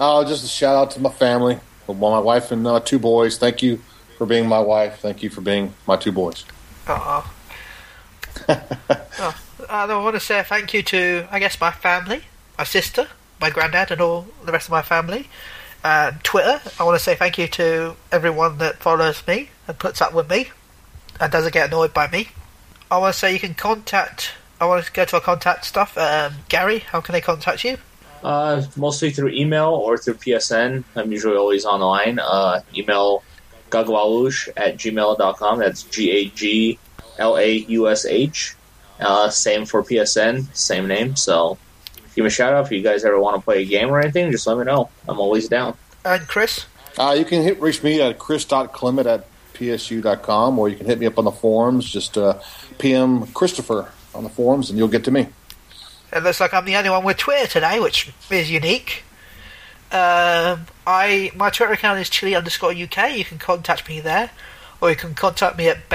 [0.00, 3.38] Oh, just a shout out to my family, well, my wife and uh, two boys.
[3.38, 3.80] Thank you
[4.18, 4.98] for being my wife.
[4.98, 6.44] Thank you for being my two boys.
[6.86, 7.33] Uh oh.
[8.48, 9.40] oh.
[9.68, 12.22] I want to say thank you to, I guess, my family,
[12.58, 13.08] my sister,
[13.40, 15.28] my granddad, and all the rest of my family.
[15.82, 20.00] And Twitter, I want to say thank you to everyone that follows me and puts
[20.00, 20.50] up with me
[21.20, 22.28] and doesn't get annoyed by me.
[22.90, 25.96] I want to say you can contact, I want to go to our contact stuff.
[25.98, 27.78] Um, Gary, how can they contact you?
[28.22, 30.84] Uh, mostly through email or through PSN.
[30.96, 32.18] I'm usually always online.
[32.18, 33.22] Uh, email
[33.70, 35.58] gaglaush at gmail.com.
[35.58, 36.78] That's G A G
[37.18, 38.56] L A U S H.
[39.00, 41.16] Uh, same for PSN, same name.
[41.16, 41.58] So
[42.14, 44.00] give me a shout out if you guys ever want to play a game or
[44.00, 44.30] anything.
[44.30, 44.88] Just let me know.
[45.08, 45.76] I'm always down.
[46.04, 46.66] And Chris?
[46.98, 51.06] Uh, you can hit reach me at chris.clement at psu.com or you can hit me
[51.06, 51.90] up on the forums.
[51.90, 52.38] Just uh,
[52.78, 55.28] PM Christopher on the forums and you'll get to me.
[56.12, 59.02] It looks like I'm the only one with Twitter today, which is unique.
[59.90, 63.16] Um, I my Twitter account is chili underscore UK.
[63.16, 64.30] You can contact me there,
[64.80, 65.88] or you can contact me at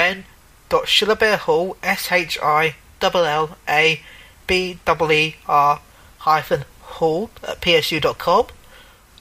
[0.69, 4.01] ben.shillabeerhall s h i l l a
[4.47, 4.79] b e
[5.11, 5.81] e r
[6.19, 8.47] hyphen hall at psu.com,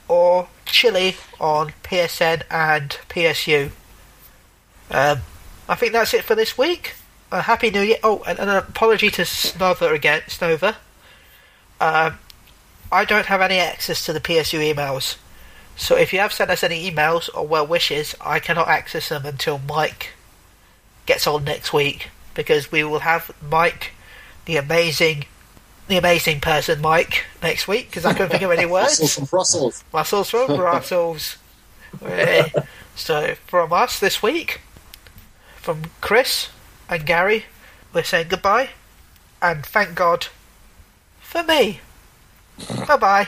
[0.07, 3.71] or chili on PSN and PSU.
[4.91, 5.21] Um,
[5.67, 6.95] I think that's it for this week.
[7.31, 7.97] A happy New Year!
[8.03, 10.75] Oh, and, and an apology to Snover again, Snover.
[11.79, 12.17] Um,
[12.91, 15.17] I don't have any access to the PSU emails,
[15.75, 19.25] so if you have sent us any emails or well wishes, I cannot access them
[19.25, 20.13] until Mike
[21.09, 23.93] gets on next week because we will have Mike,
[24.45, 25.25] the amazing,
[25.87, 29.15] the amazing person, Mike, next week because I couldn't think of any Russell words.
[29.15, 29.83] from Brussels.
[29.91, 31.37] Muscles from Brussels.
[32.95, 34.61] So from us this week,
[35.55, 36.49] from Chris
[36.87, 37.45] and Gary,
[37.91, 38.69] we're saying goodbye,
[39.41, 40.27] and thank God
[41.21, 41.79] for me.
[42.87, 43.27] bye bye.